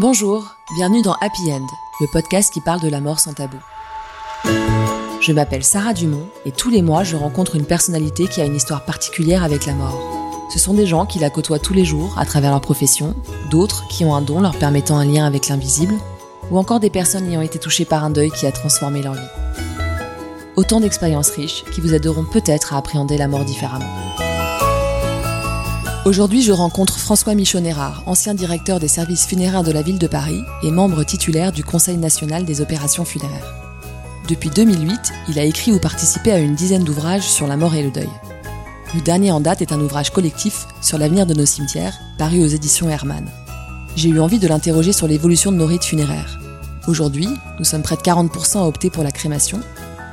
Bonjour, 0.00 0.56
bienvenue 0.76 1.02
dans 1.02 1.12
Happy 1.20 1.52
End, 1.52 1.66
le 2.00 2.06
podcast 2.06 2.50
qui 2.50 2.62
parle 2.62 2.80
de 2.80 2.88
la 2.88 3.02
mort 3.02 3.20
sans 3.20 3.34
tabou. 3.34 3.58
Je 5.20 5.30
m'appelle 5.30 5.62
Sarah 5.62 5.92
Dumont 5.92 6.26
et 6.46 6.52
tous 6.52 6.70
les 6.70 6.80
mois 6.80 7.04
je 7.04 7.16
rencontre 7.16 7.54
une 7.54 7.66
personnalité 7.66 8.26
qui 8.26 8.40
a 8.40 8.46
une 8.46 8.56
histoire 8.56 8.86
particulière 8.86 9.44
avec 9.44 9.66
la 9.66 9.74
mort. 9.74 10.00
Ce 10.54 10.58
sont 10.58 10.72
des 10.72 10.86
gens 10.86 11.04
qui 11.04 11.18
la 11.18 11.28
côtoient 11.28 11.58
tous 11.58 11.74
les 11.74 11.84
jours 11.84 12.18
à 12.18 12.24
travers 12.24 12.50
leur 12.50 12.62
profession, 12.62 13.14
d'autres 13.50 13.86
qui 13.88 14.06
ont 14.06 14.14
un 14.14 14.22
don 14.22 14.40
leur 14.40 14.56
permettant 14.56 14.96
un 14.96 15.04
lien 15.04 15.26
avec 15.26 15.48
l'invisible, 15.48 15.96
ou 16.50 16.56
encore 16.56 16.80
des 16.80 16.88
personnes 16.88 17.28
ayant 17.28 17.42
été 17.42 17.58
touchées 17.58 17.84
par 17.84 18.02
un 18.02 18.08
deuil 18.08 18.30
qui 18.30 18.46
a 18.46 18.52
transformé 18.52 19.02
leur 19.02 19.12
vie. 19.12 19.20
Autant 20.56 20.80
d'expériences 20.80 21.32
riches 21.32 21.62
qui 21.74 21.82
vous 21.82 21.92
aideront 21.92 22.24
peut-être 22.24 22.72
à 22.72 22.78
appréhender 22.78 23.18
la 23.18 23.28
mort 23.28 23.44
différemment. 23.44 23.84
Aujourd'hui, 26.06 26.40
je 26.40 26.50
rencontre 26.50 26.98
François 26.98 27.34
Michon-Hérard, 27.34 28.02
ancien 28.06 28.32
directeur 28.32 28.80
des 28.80 28.88
services 28.88 29.26
funéraires 29.26 29.62
de 29.62 29.70
la 29.70 29.82
ville 29.82 29.98
de 29.98 30.06
Paris 30.06 30.42
et 30.62 30.70
membre 30.70 31.04
titulaire 31.04 31.52
du 31.52 31.62
Conseil 31.62 31.98
national 31.98 32.46
des 32.46 32.62
opérations 32.62 33.04
funéraires. 33.04 33.54
Depuis 34.26 34.48
2008, 34.48 35.12
il 35.28 35.38
a 35.38 35.44
écrit 35.44 35.72
ou 35.72 35.78
participé 35.78 36.32
à 36.32 36.38
une 36.38 36.54
dizaine 36.54 36.84
d'ouvrages 36.84 37.28
sur 37.28 37.46
la 37.46 37.58
mort 37.58 37.74
et 37.74 37.82
le 37.82 37.90
deuil. 37.90 38.08
Le 38.94 39.02
dernier 39.02 39.30
en 39.30 39.40
date 39.40 39.60
est 39.60 39.72
un 39.72 39.80
ouvrage 39.80 40.08
collectif 40.08 40.66
sur 40.80 40.96
l'avenir 40.96 41.26
de 41.26 41.34
nos 41.34 41.44
cimetières, 41.44 41.98
paru 42.16 42.42
aux 42.42 42.48
éditions 42.48 42.88
Hermann. 42.88 43.28
J'ai 43.94 44.08
eu 44.08 44.20
envie 44.20 44.38
de 44.38 44.48
l'interroger 44.48 44.94
sur 44.94 45.06
l'évolution 45.06 45.52
de 45.52 45.58
nos 45.58 45.66
rites 45.66 45.84
funéraires. 45.84 46.40
Aujourd'hui, 46.88 47.28
nous 47.58 47.64
sommes 47.66 47.82
près 47.82 47.96
de 47.96 48.00
40% 48.00 48.56
à 48.58 48.66
opter 48.66 48.88
pour 48.88 49.04
la 49.04 49.12
crémation, 49.12 49.60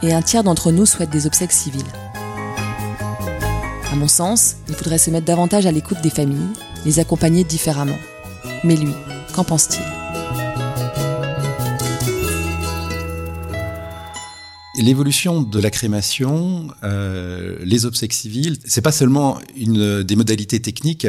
et 0.04 0.14
un 0.14 0.22
tiers 0.22 0.44
d'entre 0.44 0.74
nous 0.74 0.86
souhaitent 0.86 1.12
des 1.12 1.28
obsèques 1.28 1.54
civiles. 1.54 1.86
À 3.90 3.96
mon 3.96 4.10
sens, 4.10 4.58
il 4.68 4.76
faudrait 4.76 4.98
se 4.98 5.10
mettre 5.10 5.26
davantage 5.26 5.66
à 5.66 5.72
l'écoute 5.72 6.00
des 6.04 6.10
familles, 6.10 6.50
les 6.86 7.00
accompagner 7.00 7.46
différemment. 7.46 7.98
Mais 8.66 8.76
lui, 8.76 8.92
qu'en 9.34 9.46
pense-t-il? 9.46 9.82
L'évolution 14.84 15.42
de 15.42 15.60
la 15.60 15.70
crémation, 15.72 16.68
euh, 16.84 17.58
les 17.62 17.86
obsèques 17.86 18.14
civiles, 18.14 18.58
c'est 18.66 18.82
pas 18.82 18.92
seulement 18.92 19.40
une 19.56 20.04
des 20.04 20.16
modalités 20.18 20.62
techniques, 20.62 21.08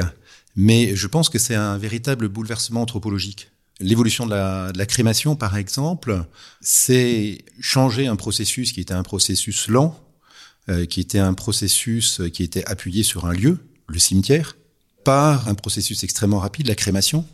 mais 0.54 0.94
je 0.94 1.06
pense 1.08 1.28
que 1.28 1.38
c'est 1.40 1.56
un 1.56 1.76
véritable 1.78 2.28
bouleversement 2.28 2.82
anthropologique. 2.82 3.50
L'évolution 3.80 4.24
de 4.24 4.30
la, 4.30 4.72
de 4.72 4.78
la, 4.78 4.86
crémation, 4.86 5.34
par 5.34 5.56
exemple, 5.56 6.24
c'est 6.60 7.44
changer 7.60 8.06
un 8.06 8.16
processus 8.16 8.72
qui 8.72 8.80
était 8.80 8.94
un 8.94 9.02
processus 9.02 9.68
lent, 9.68 9.98
qui 10.88 11.00
était 11.00 11.18
un 11.18 11.34
processus 11.34 12.20
qui 12.32 12.42
était 12.42 12.64
appuyé 12.66 13.02
sur 13.02 13.26
un 13.26 13.32
lieu, 13.32 13.58
le 13.86 13.98
cimetière, 13.98 14.56
par 15.04 15.48
un 15.48 15.54
processus 15.54 16.04
extrêmement 16.04 16.38
rapide, 16.38 16.68
la 16.68 16.74
crémation. 16.74 17.24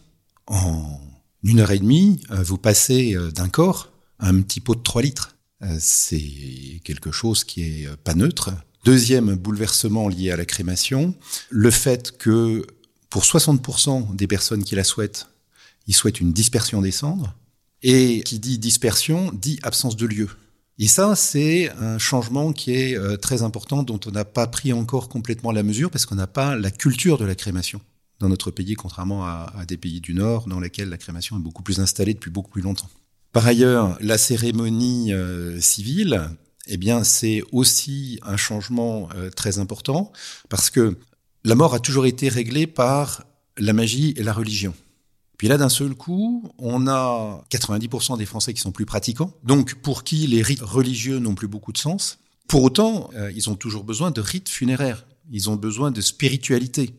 En 0.46 1.00
une 1.42 1.60
heure 1.60 1.72
et 1.72 1.78
demie, 1.78 2.20
euh, 2.30 2.42
vous 2.42 2.56
passez 2.56 3.14
euh, 3.14 3.30
d'un 3.30 3.48
corps 3.48 3.92
à 4.18 4.28
un 4.28 4.40
petit 4.40 4.60
pot 4.60 4.74
de 4.74 4.82
3 4.82 5.02
litres. 5.02 5.36
C'est 5.78 6.80
quelque 6.84 7.10
chose 7.10 7.42
qui 7.42 7.62
est 7.62 7.96
pas 8.04 8.12
neutre. 8.12 8.50
Deuxième 8.84 9.34
bouleversement 9.34 10.08
lié 10.08 10.30
à 10.30 10.36
la 10.36 10.44
crémation, 10.44 11.14
le 11.48 11.70
fait 11.70 12.18
que 12.18 12.66
pour 13.08 13.22
60% 13.22 14.14
des 14.14 14.26
personnes 14.26 14.62
qui 14.62 14.74
la 14.74 14.84
souhaitent, 14.84 15.26
ils 15.86 15.94
souhaitent 15.94 16.20
une 16.20 16.34
dispersion 16.34 16.82
des 16.82 16.90
cendres. 16.90 17.34
Et 17.82 18.22
qui 18.24 18.38
dit 18.38 18.58
dispersion 18.58 19.32
dit 19.32 19.58
absence 19.62 19.96
de 19.96 20.06
lieu. 20.06 20.28
Et 20.78 20.88
ça, 20.88 21.14
c'est 21.14 21.70
un 21.78 21.98
changement 21.98 22.52
qui 22.52 22.72
est 22.72 22.98
euh, 22.98 23.16
très 23.16 23.42
important, 23.42 23.84
dont 23.84 24.00
on 24.06 24.10
n'a 24.10 24.24
pas 24.24 24.46
pris 24.48 24.72
encore 24.72 25.08
complètement 25.08 25.52
la 25.52 25.62
mesure, 25.62 25.90
parce 25.90 26.04
qu'on 26.04 26.16
n'a 26.16 26.26
pas 26.26 26.56
la 26.56 26.70
culture 26.70 27.16
de 27.16 27.24
la 27.24 27.36
crémation 27.36 27.80
dans 28.20 28.28
notre 28.28 28.50
pays, 28.50 28.74
contrairement 28.74 29.24
à, 29.24 29.64
des 29.66 29.76
pays 29.76 30.00
du 30.00 30.14
Nord, 30.14 30.48
dans 30.48 30.60
lesquels 30.60 30.88
la 30.88 30.98
crémation 30.98 31.36
est 31.36 31.40
beaucoup 31.40 31.62
plus 31.62 31.80
installée 31.80 32.14
depuis 32.14 32.30
beaucoup 32.30 32.50
plus 32.50 32.62
longtemps. 32.62 32.88
Par 33.32 33.46
ailleurs, 33.46 33.96
la 34.00 34.18
cérémonie 34.18 35.12
euh, 35.12 35.60
civile, 35.60 36.30
eh 36.66 36.76
bien, 36.76 37.04
c'est 37.04 37.42
aussi 37.52 38.18
un 38.22 38.36
changement 38.36 39.08
euh, 39.14 39.30
très 39.30 39.58
important, 39.58 40.12
parce 40.48 40.70
que 40.70 40.96
la 41.44 41.54
mort 41.54 41.74
a 41.74 41.80
toujours 41.80 42.06
été 42.06 42.28
réglée 42.28 42.66
par 42.66 43.24
la 43.58 43.72
magie 43.72 44.14
et 44.16 44.22
la 44.22 44.32
religion. 44.32 44.74
Puis 45.44 45.50
là, 45.50 45.58
d'un 45.58 45.68
seul 45.68 45.94
coup, 45.94 46.50
on 46.56 46.86
a 46.86 47.44
90% 47.50 48.16
des 48.16 48.24
Français 48.24 48.54
qui 48.54 48.62
sont 48.62 48.72
plus 48.72 48.86
pratiquants, 48.86 49.30
donc 49.42 49.74
pour 49.74 50.02
qui 50.02 50.26
les 50.26 50.40
rites 50.40 50.62
religieux 50.62 51.18
n'ont 51.18 51.34
plus 51.34 51.48
beaucoup 51.48 51.70
de 51.70 51.76
sens. 51.76 52.18
Pour 52.48 52.62
autant, 52.62 53.10
euh, 53.14 53.30
ils 53.30 53.50
ont 53.50 53.54
toujours 53.54 53.84
besoin 53.84 54.10
de 54.10 54.22
rites 54.22 54.48
funéraires, 54.48 55.04
ils 55.30 55.50
ont 55.50 55.56
besoin 55.56 55.90
de 55.90 56.00
spiritualité. 56.00 56.94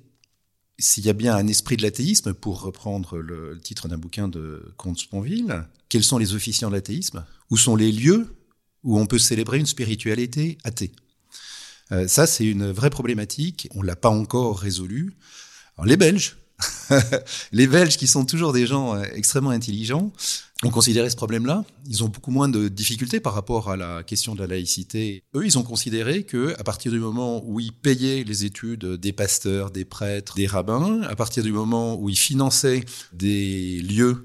S'il 0.78 1.07
y 1.07 1.09
a 1.09 1.13
bien 1.13 1.35
un 1.35 1.47
esprit 1.47 1.75
de 1.75 1.81
l'athéisme, 1.81 2.35
pour 2.35 2.61
reprendre 2.61 3.17
le 3.17 3.59
titre 3.59 3.88
d'un 3.88 3.97
bouquin 3.97 4.28
de 4.28 4.72
Comte 4.77 5.00
Sponville, 5.00 5.66
quels 5.89 6.03
sont 6.03 6.19
les 6.19 6.35
officiants 6.35 6.69
de 6.69 6.75
l'athéisme? 6.75 7.25
Où 7.50 7.57
sont 7.57 7.75
les 7.75 7.91
lieux 7.91 8.35
où 8.83 9.00
on 9.00 9.07
peut 9.07 9.17
célébrer 9.17 9.57
une 9.57 9.66
spiritualité 9.66 10.59
athée? 10.63 10.91
Euh, 11.91 12.07
Ça, 12.07 12.27
c'est 12.27 12.45
une 12.45 12.69
vraie 12.69 12.91
problématique, 12.91 13.69
on 13.73 13.81
l'a 13.81 13.95
pas 13.95 14.12
encore 14.12 14.59
résolue. 14.59 15.16
Les 15.83 15.97
Belges, 15.97 16.38
les 17.52 17.68
Belges, 17.68 17.98
qui 17.98 18.08
sont 18.08 18.26
toujours 18.26 18.54
des 18.54 18.66
gens 18.66 18.96
euh, 18.96 19.04
extrêmement 19.14 19.50
intelligents, 19.50 20.12
ont 20.64 20.70
considéré 20.70 21.10
ce 21.10 21.16
problème-là. 21.16 21.66
Ils 21.88 22.04
ont 22.04 22.08
beaucoup 22.08 22.32
moins 22.32 22.50
de 22.50 22.68
difficultés 22.68 23.20
par 23.20 23.34
rapport 23.34 23.70
à 23.70 23.78
la 23.78 24.04
question 24.04 24.36
de 24.36 24.40
la 24.40 24.48
laïcité. 24.48 25.24
Eux, 25.36 25.46
ils 25.46 25.58
ont 25.58 25.64
considéré 25.64 26.24
que, 26.24 26.56
à 26.58 26.64
partir 26.64 26.92
du 26.92 27.00
moment 27.00 27.44
où 27.46 27.60
ils 27.60 27.74
payaient 27.74 28.24
les 28.24 28.46
études 28.46 28.86
des 28.86 29.14
pasteurs, 29.14 29.72
des 29.72 29.86
prêtres, 29.86 30.36
des 30.36 30.48
rabbins, 30.48 31.02
à 31.04 31.16
partir 31.16 31.44
du 31.44 31.52
moment 31.52 32.00
où 32.00 32.10
ils 32.10 32.18
finançaient 32.18 32.84
des 33.14 33.82
lieux 33.82 34.24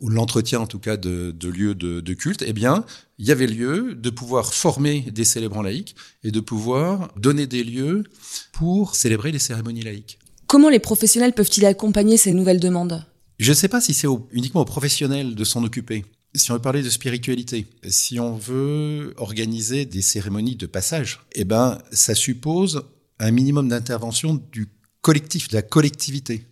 ou 0.00 0.10
l'entretien 0.10 0.60
en 0.60 0.66
tout 0.66 0.80
cas 0.80 0.96
de, 0.96 1.34
lieux 1.42 1.74
de, 1.74 2.00
de, 2.00 2.14
culte, 2.14 2.42
eh 2.46 2.52
bien, 2.52 2.84
il 3.18 3.26
y 3.26 3.32
avait 3.32 3.46
lieu 3.46 3.94
de 3.94 4.10
pouvoir 4.10 4.52
former 4.52 5.00
des 5.12 5.24
célébrants 5.24 5.62
laïcs 5.62 5.94
et 6.22 6.30
de 6.30 6.40
pouvoir 6.40 7.12
donner 7.16 7.46
des 7.46 7.64
lieux 7.64 8.04
pour 8.52 8.94
célébrer 8.94 9.32
les 9.32 9.38
cérémonies 9.38 9.82
laïques. 9.82 10.18
Comment 10.46 10.68
les 10.68 10.78
professionnels 10.78 11.32
peuvent-ils 11.32 11.66
accompagner 11.66 12.16
ces 12.16 12.32
nouvelles 12.32 12.60
demandes? 12.60 13.04
Je 13.38 13.50
ne 13.50 13.56
sais 13.56 13.68
pas 13.68 13.80
si 13.80 13.94
c'est 13.94 14.08
uniquement 14.30 14.60
aux 14.60 14.66
professionnels 14.66 15.34
de 15.34 15.44
s'en 15.44 15.64
occuper. 15.64 16.04
Si 16.34 16.50
on 16.50 16.54
veut 16.54 16.60
parler 16.60 16.82
de 16.82 16.90
spiritualité, 16.90 17.66
si 17.88 18.18
on 18.18 18.36
veut 18.36 19.14
organiser 19.16 19.84
des 19.84 20.02
cérémonies 20.02 20.56
de 20.56 20.66
passage, 20.66 21.20
eh 21.32 21.44
ben, 21.44 21.78
ça 21.92 22.14
suppose 22.14 22.82
un 23.18 23.30
minimum 23.30 23.68
d'intervention 23.68 24.40
du 24.52 24.68
collectif, 25.00 25.48
de 25.48 25.54
la 25.54 25.62
collectivité. 25.62 26.46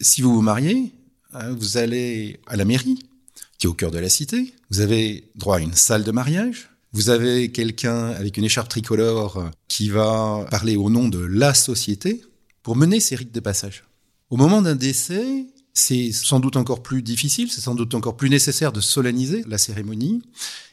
Si 0.00 0.22
vous 0.22 0.34
vous 0.34 0.42
mariez, 0.42 0.92
hein, 1.34 1.52
vous 1.52 1.76
allez 1.76 2.40
à 2.46 2.56
la 2.56 2.64
mairie, 2.64 2.98
qui 3.58 3.66
est 3.66 3.70
au 3.70 3.74
cœur 3.74 3.90
de 3.90 3.98
la 3.98 4.08
cité. 4.08 4.54
Vous 4.70 4.80
avez 4.80 5.30
droit 5.34 5.56
à 5.56 5.60
une 5.60 5.74
salle 5.74 6.04
de 6.04 6.12
mariage. 6.12 6.70
Vous 6.92 7.10
avez 7.10 7.52
quelqu'un 7.52 8.08
avec 8.10 8.36
une 8.36 8.44
écharpe 8.44 8.68
tricolore 8.68 9.50
qui 9.68 9.90
va 9.90 10.46
parler 10.50 10.76
au 10.76 10.88
nom 10.88 11.08
de 11.08 11.18
la 11.18 11.52
société 11.52 12.22
pour 12.62 12.76
mener 12.76 13.00
ces 13.00 13.16
rites 13.16 13.34
de 13.34 13.40
passage. 13.40 13.84
Au 14.30 14.36
moment 14.36 14.60
d'un 14.62 14.76
décès, 14.76 15.46
c'est 15.78 16.12
sans 16.12 16.40
doute 16.40 16.56
encore 16.56 16.82
plus 16.82 17.02
difficile, 17.02 17.50
c'est 17.50 17.60
sans 17.60 17.74
doute 17.74 17.94
encore 17.94 18.16
plus 18.16 18.28
nécessaire 18.28 18.72
de 18.72 18.80
solenniser 18.80 19.44
la 19.46 19.58
cérémonie. 19.58 20.22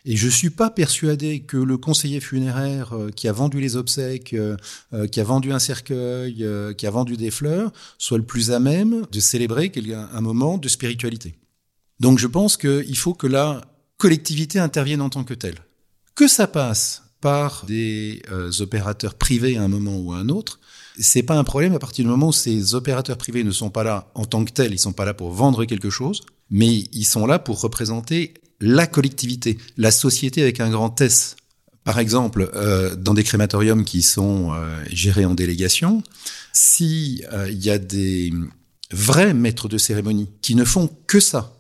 Et 0.03 0.18
je 0.18 0.28
suis 0.28 0.50
pas 0.50 0.69
persuadé 0.69 1.41
que 1.41 1.57
le 1.57 1.78
conseiller 1.78 2.19
funéraire 2.19 2.94
euh, 2.94 3.09
qui 3.12 3.28
a 3.28 3.31
vendu 3.31 3.62
les 3.62 3.75
obsèques, 3.75 4.34
euh, 4.34 4.57
euh, 4.94 5.07
qui 5.07 5.19
a 5.19 5.24
vendu 5.24 5.51
un 5.51 5.59
cercueil, 5.59 6.45
qui 6.78 6.88
a 6.88 6.91
vendu 6.91 7.18
des 7.18 7.31
fleurs, 7.31 7.72
soit 7.97 8.18
le 8.18 8.25
plus 8.25 8.51
à 8.51 8.59
même 8.59 9.06
de 9.12 9.19
célébrer 9.19 9.72
un 10.12 10.22
moment 10.22 10.57
de 10.57 10.68
spiritualité. 10.68 11.35
Donc 12.00 12.19
je 12.19 12.28
pense 12.28 12.57
qu'il 12.57 12.97
faut 12.97 13.13
que 13.13 13.28
la 13.28 13.62
collectivité 13.97 14.59
intervienne 14.59 15.01
en 15.01 15.09
tant 15.09 15.24
que 15.24 15.34
telle. 15.34 15.59
Que 16.16 16.28
ça 16.28 16.47
passe 16.47 17.03
par 17.22 17.66
des 17.66 18.22
opérateurs 18.59 19.16
privés 19.16 19.57
à 19.57 19.63
un 19.63 19.68
moment 19.68 19.97
ou 19.97 20.13
à 20.13 20.18
un 20.18 20.29
autre, 20.29 20.59
c'est 21.00 21.23
pas 21.23 21.38
un 21.38 21.44
problème 21.44 21.73
à 21.73 21.80
partir 21.80 22.06
du 22.06 22.09
moment 22.09 22.30
où 22.30 22.33
ces 22.33 22.75
opérateurs 22.75 23.18
privés 23.18 23.44
ne 23.44 23.51
sont 23.51 23.69
pas 23.69 23.83
là 23.83 24.12
en 24.15 24.25
tant 24.25 24.44
que 24.45 24.51
tels, 24.51 24.74
ils 24.74 24.80
sont 24.80 24.94
pas 24.94 25.06
là 25.06 25.13
pour 25.13 25.31
vendre 25.31 25.65
quelque 25.65 25.89
chose, 25.89 26.21
mais 26.50 26.86
ils 26.92 27.06
sont 27.06 27.25
là 27.25 27.39
pour 27.39 27.62
représenter 27.62 28.33
la 28.59 28.88
collectivité, 28.88 29.57
la 29.77 29.92
société 29.92 30.42
avec 30.42 30.59
un 30.59 30.69
grand 30.69 31.00
S. 31.01 31.36
Par 31.83 32.00
exemple, 32.00 32.50
euh, 32.56 32.95
dans 32.95 33.13
des 33.13 33.24
crématoriums 33.24 33.86
qui 33.86 34.01
sont 34.01 34.53
euh, 34.53 34.83
gérés 34.92 35.25
en 35.25 35.36
délégation, 35.36 36.01
si 36.51 37.24
euh, 37.31 37.50
il 37.50 37.63
y 37.63 37.69
a 37.69 37.77
des 37.77 38.33
vrais 38.91 39.33
maîtres 39.33 39.68
de 39.68 39.77
cérémonie 39.77 40.30
qui 40.41 40.56
ne 40.56 40.63
font 40.63 40.89
que 41.07 41.19
ça, 41.19 41.53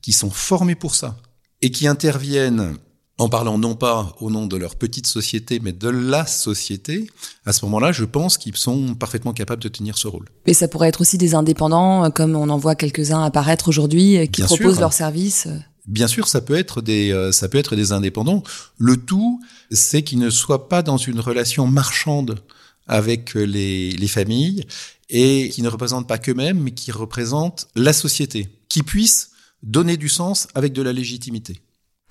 qui 0.00 0.12
sont 0.12 0.30
formés 0.30 0.74
pour 0.74 0.94
ça 0.94 1.16
et 1.60 1.70
qui 1.70 1.86
interviennent 1.86 2.76
en 3.18 3.28
parlant 3.28 3.58
non 3.58 3.76
pas 3.76 4.14
au 4.20 4.30
nom 4.30 4.46
de 4.46 4.56
leur 4.56 4.74
petite 4.74 5.06
société, 5.06 5.60
mais 5.62 5.72
de 5.72 5.88
la 5.88 6.26
société, 6.26 7.08
à 7.46 7.52
ce 7.52 7.64
moment-là, 7.66 7.92
je 7.92 8.04
pense 8.04 8.38
qu'ils 8.38 8.56
sont 8.56 8.94
parfaitement 8.94 9.32
capables 9.32 9.62
de 9.62 9.68
tenir 9.68 9.96
ce 9.98 10.08
rôle. 10.08 10.28
Mais 10.46 10.52
ça 10.52 10.66
pourrait 10.66 10.88
être 10.88 11.00
aussi 11.00 11.16
des 11.16 11.34
indépendants, 11.34 12.10
comme 12.10 12.34
on 12.34 12.48
en 12.48 12.58
voit 12.58 12.74
quelques-uns 12.74 13.22
apparaître 13.22 13.68
aujourd'hui, 13.68 14.28
qui 14.32 14.42
Bien 14.42 14.46
proposent 14.46 14.72
sûr. 14.72 14.80
leurs 14.80 14.92
services. 14.92 15.48
Bien 15.86 16.08
sûr, 16.08 16.26
ça 16.26 16.40
peut 16.40 16.56
être 16.56 16.80
des, 16.80 17.12
euh, 17.12 17.30
ça 17.30 17.48
peut 17.48 17.58
être 17.58 17.76
des 17.76 17.92
indépendants. 17.92 18.42
Le 18.78 18.96
tout, 18.96 19.40
c'est 19.70 20.02
qu'ils 20.02 20.18
ne 20.18 20.30
soient 20.30 20.68
pas 20.68 20.82
dans 20.82 20.96
une 20.96 21.20
relation 21.20 21.66
marchande 21.66 22.40
avec 22.86 23.34
les, 23.34 23.92
les 23.92 24.08
familles 24.08 24.64
et 25.10 25.50
qui 25.50 25.62
ne 25.62 25.68
représentent 25.68 26.08
pas 26.08 26.18
qu'eux-mêmes, 26.18 26.58
mais 26.58 26.72
qui 26.72 26.90
représentent 26.90 27.68
la 27.76 27.92
société, 27.92 28.48
qui 28.68 28.82
puissent 28.82 29.30
donner 29.62 29.96
du 29.96 30.08
sens 30.08 30.48
avec 30.54 30.72
de 30.72 30.82
la 30.82 30.92
légitimité. 30.92 31.60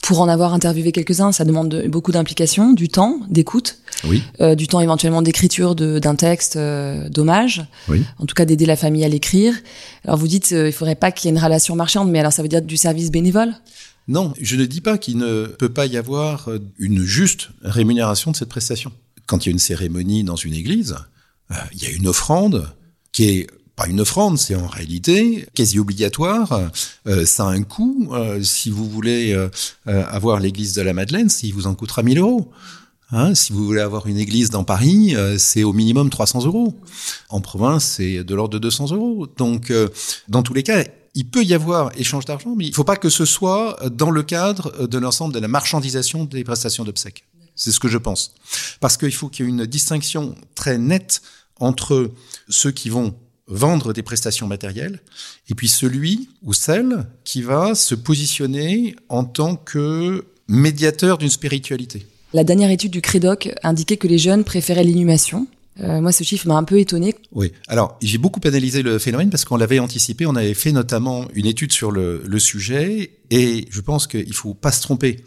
Pour 0.03 0.19
en 0.19 0.27
avoir 0.27 0.53
interviewé 0.53 0.91
quelques-uns, 0.91 1.31
ça 1.31 1.45
demande 1.45 1.85
beaucoup 1.87 2.11
d'implication, 2.11 2.73
du 2.73 2.89
temps, 2.89 3.21
d'écoute, 3.29 3.77
oui. 4.03 4.21
euh, 4.41 4.53
du 4.53 4.67
temps 4.67 4.81
éventuellement 4.81 5.21
d'écriture 5.21 5.75
d'un 5.75 6.15
texte 6.15 6.57
euh, 6.57 7.07
d'hommage, 7.07 7.65
oui. 7.87 8.03
en 8.19 8.25
tout 8.25 8.35
cas 8.35 8.43
d'aider 8.43 8.65
la 8.65 8.75
famille 8.75 9.05
à 9.05 9.07
l'écrire. 9.07 9.53
Alors 10.03 10.17
vous 10.17 10.27
dites, 10.27 10.51
euh, 10.51 10.67
il 10.67 10.73
faudrait 10.73 10.95
pas 10.95 11.13
qu'il 11.13 11.29
y 11.29 11.33
ait 11.33 11.37
une 11.37 11.41
relation 11.41 11.77
marchande, 11.77 12.11
mais 12.11 12.19
alors 12.19 12.33
ça 12.33 12.41
veut 12.41 12.49
dire 12.49 12.61
du 12.61 12.75
service 12.75 13.11
bénévole? 13.11 13.55
Non, 14.09 14.33
je 14.41 14.57
ne 14.57 14.65
dis 14.65 14.81
pas 14.81 14.97
qu'il 14.97 15.17
ne 15.17 15.45
peut 15.45 15.71
pas 15.71 15.85
y 15.85 15.95
avoir 15.95 16.49
euh, 16.49 16.59
une 16.79 17.03
juste 17.03 17.51
rémunération 17.61 18.31
de 18.31 18.35
cette 18.35 18.49
prestation. 18.49 18.91
Quand 19.25 19.45
il 19.45 19.49
y 19.49 19.51
a 19.51 19.53
une 19.53 19.59
cérémonie 19.59 20.25
dans 20.25 20.35
une 20.35 20.53
église, 20.53 20.97
euh, 21.51 21.55
il 21.71 21.81
y 21.81 21.85
a 21.85 21.91
une 21.91 22.07
offrande 22.07 22.67
qui 23.13 23.29
est 23.29 23.47
pas 23.75 23.87
une 23.87 24.01
offrande, 24.01 24.37
c'est 24.37 24.55
en 24.55 24.67
réalité 24.67 25.47
quasi 25.55 25.79
obligatoire. 25.79 26.69
Euh, 27.07 27.25
ça 27.25 27.45
a 27.45 27.49
un 27.49 27.63
coût. 27.63 28.09
Euh, 28.11 28.43
si 28.43 28.69
vous 28.69 28.87
voulez 28.87 29.33
euh, 29.33 29.49
avoir 29.85 30.39
l'église 30.39 30.73
de 30.73 30.81
la 30.81 30.93
Madeleine, 30.93 31.29
ça 31.29 31.47
vous 31.53 31.67
en 31.67 31.75
coûtera 31.75 32.03
1000 32.03 32.19
euros. 32.19 32.51
Hein, 33.15 33.35
si 33.35 33.53
vous 33.53 33.63
voulez 33.63 33.81
avoir 33.81 34.07
une 34.07 34.17
église 34.17 34.49
dans 34.49 34.63
Paris, 34.63 35.15
euh, 35.15 35.37
c'est 35.37 35.63
au 35.63 35.71
minimum 35.71 36.09
300 36.09 36.45
euros. 36.45 36.73
En 37.29 37.41
province, 37.41 37.85
c'est 37.85 38.23
de 38.23 38.33
l'ordre 38.35 38.55
de 38.55 38.59
200 38.59 38.91
euros. 38.91 39.27
Donc, 39.37 39.69
euh, 39.69 39.89
dans 40.29 40.41
tous 40.41 40.55
les 40.55 40.63
cas, 40.63 40.83
il 41.13 41.29
peut 41.29 41.43
y 41.43 41.53
avoir 41.53 41.91
échange 41.95 42.25
d'argent, 42.25 42.55
mais 42.57 42.65
il 42.65 42.71
ne 42.71 42.75
faut 42.75 42.83
pas 42.83 42.95
que 42.95 43.09
ce 43.09 43.25
soit 43.25 43.77
dans 43.91 44.09
le 44.09 44.23
cadre 44.23 44.87
de 44.87 44.97
l'ensemble 44.97 45.31
de 45.31 45.39
la 45.39 45.47
marchandisation 45.47 46.25
des 46.25 46.43
prestations 46.43 46.85
d'obsèques. 46.85 47.25
C'est 47.55 47.71
ce 47.71 47.79
que 47.79 47.87
je 47.87 47.99
pense. 47.99 48.33
Parce 48.79 48.97
qu'il 48.97 49.13
faut 49.13 49.29
qu'il 49.29 49.45
y 49.45 49.47
ait 49.47 49.51
une 49.51 49.67
distinction 49.67 50.33
très 50.55 50.79
nette 50.79 51.21
entre 51.59 52.09
ceux 52.49 52.71
qui 52.71 52.89
vont 52.89 53.13
vendre 53.53 53.93
des 53.93 54.01
prestations 54.01 54.47
matérielles, 54.47 54.99
et 55.49 55.55
puis 55.55 55.67
celui 55.67 56.29
ou 56.41 56.53
celle 56.53 57.05
qui 57.23 57.41
va 57.41 57.75
se 57.75 57.95
positionner 57.95 58.95
en 59.09 59.23
tant 59.23 59.55
que 59.55 60.25
médiateur 60.47 61.17
d'une 61.17 61.29
spiritualité. 61.29 62.05
La 62.33 62.43
dernière 62.43 62.71
étude 62.71 62.91
du 62.91 63.01
Crédoc 63.01 63.53
indiquait 63.63 63.97
que 63.97 64.07
les 64.07 64.17
jeunes 64.17 64.43
préféraient 64.43 64.83
l'inhumation. 64.83 65.47
Euh, 65.79 66.01
moi, 66.01 66.11
ce 66.11 66.23
chiffre 66.23 66.47
m'a 66.47 66.55
un 66.55 66.63
peu 66.63 66.79
étonné. 66.79 67.15
Oui. 67.31 67.51
Alors, 67.67 67.97
j'ai 68.01 68.17
beaucoup 68.17 68.41
analysé 68.43 68.81
le 68.81 68.99
phénomène 68.99 69.29
parce 69.29 69.45
qu'on 69.45 69.57
l'avait 69.57 69.79
anticipé. 69.79 70.25
On 70.25 70.35
avait 70.35 70.53
fait 70.53 70.71
notamment 70.71 71.27
une 71.33 71.45
étude 71.45 71.71
sur 71.71 71.91
le, 71.91 72.23
le 72.25 72.39
sujet, 72.39 73.19
et 73.29 73.67
je 73.69 73.81
pense 73.81 74.07
qu'il 74.07 74.33
faut 74.33 74.53
pas 74.53 74.71
se 74.71 74.81
tromper. 74.81 75.23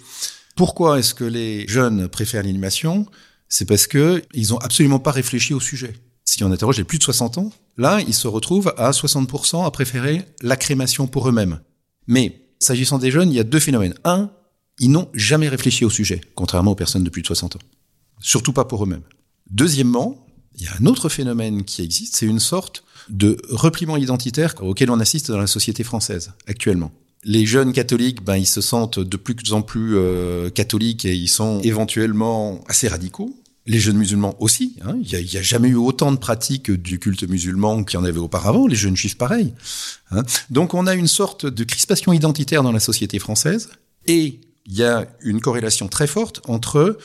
Pourquoi 0.57 0.99
est-ce 0.99 1.15
que 1.15 1.25
les 1.25 1.67
jeunes 1.69 2.09
préfèrent 2.09 2.43
l'inhumation? 2.43 3.07
C'est 3.49 3.67
parce 3.67 3.87
que 3.87 4.23
ils 4.35 4.53
ont 4.53 4.59
absolument 4.59 4.99
pas 4.99 5.13
réfléchi 5.13 5.55
au 5.55 5.61
sujet. 5.61 5.95
Si 6.27 6.45
on 6.45 6.53
interroge 6.53 6.79
les 6.79 6.85
plus 6.85 6.99
de 6.99 7.05
60 7.05 7.39
ans, 7.39 7.53
là, 7.79 8.01
ils 8.07 8.15
se 8.15 8.29
retrouvent 8.29 8.75
à 8.77 8.91
60% 8.91 9.65
à 9.65 9.71
préférer 9.71 10.25
la 10.43 10.57
crémation 10.57 11.07
pour 11.07 11.29
eux-mêmes. 11.29 11.61
Mais, 12.07 12.43
s'agissant 12.59 12.99
des 12.99 13.11
jeunes, 13.11 13.31
il 13.31 13.37
y 13.37 13.41
a 13.41 13.45
deux 13.45 13.61
phénomènes. 13.61 13.95
Un, 14.05 14.31
ils 14.81 14.91
n'ont 14.91 15.09
jamais 15.15 15.49
réfléchi 15.49 15.85
au 15.85 15.91
sujet, 15.91 16.21
contrairement 16.35 16.73
aux 16.73 16.77
personnes 16.77 17.05
de 17.05 17.11
plus 17.11 17.23
de 17.23 17.27
60 17.29 17.57
ans. 17.57 17.61
Surtout 18.21 18.53
pas 18.53 18.65
pour 18.65 18.85
eux-mêmes. 18.85 19.05
Deuxièmement, 19.51 20.27
il 20.57 20.65
y 20.65 20.67
a 20.67 20.73
un 20.81 20.87
autre 20.87 21.09
phénomène 21.09 21.65
qui 21.65 21.83
existe, 21.83 22.17
c'est 22.17 22.27
une 22.27 22.41
sorte 22.41 22.85
de 23.09 23.37
repliement 23.51 23.97
identitaire 23.97 24.55
auquel 24.61 24.91
on 24.91 24.99
assiste 24.99 25.31
dans 25.31 25.39
la 25.39 25.47
société 25.47 25.85
française 25.85 26.33
actuellement. 26.47 26.91
Les 27.25 27.47
jeunes 27.47 27.73
catholiques, 27.73 28.23
ben, 28.23 28.37
ils 28.37 28.47
se 28.47 28.61
sentent 28.61 28.99
de 28.99 29.17
plus 29.17 29.53
en 29.53 29.63
plus 29.63 29.97
euh, 29.97 30.51
catholiques 30.51 31.05
et 31.05 31.15
ils 31.15 31.29
sont 31.29 31.61
éventuellement 31.61 32.63
assez 32.69 32.89
radicaux. 32.89 33.35
Les 33.67 33.81
jeunes 33.81 33.97
musulmans 33.97 34.37
aussi. 34.39 34.77
Hein. 34.83 34.97
Il 35.03 35.09
n'y 35.09 35.37
a, 35.37 35.41
a, 35.41 35.43
jamais 35.43 35.69
eu 35.69 35.75
autant 35.75 36.13
de 36.13 36.19
pratiques 36.19 36.71
du 36.71 36.99
culte 36.99 37.29
musulman 37.29 37.83
qu'il 37.83 37.99
y 37.99 38.03
en 38.03 38.05
avait 38.05 38.19
auparavant. 38.19 38.67
Les 38.67 38.77
jeunes 38.77 38.97
juifs, 38.97 39.19
pareil. 39.19 39.55
Hein. 40.11 40.23
Donc 40.51 40.75
on 40.75 40.87
a 40.87 40.95
une 40.95 41.09
sorte 41.09 41.47
de 41.47 41.65
crispation 41.65 42.13
identitaire 42.13 42.63
dans 42.63 42.73
la 42.73 42.81
société 42.81 43.19
française 43.19 43.71
et 44.07 44.41
il 44.67 44.75
y 44.75 44.85
a 44.85 45.07
une 45.21 45.41
corrélation 45.41 45.89
très 45.89 46.07
forte 46.07 46.41
entre 46.49 46.99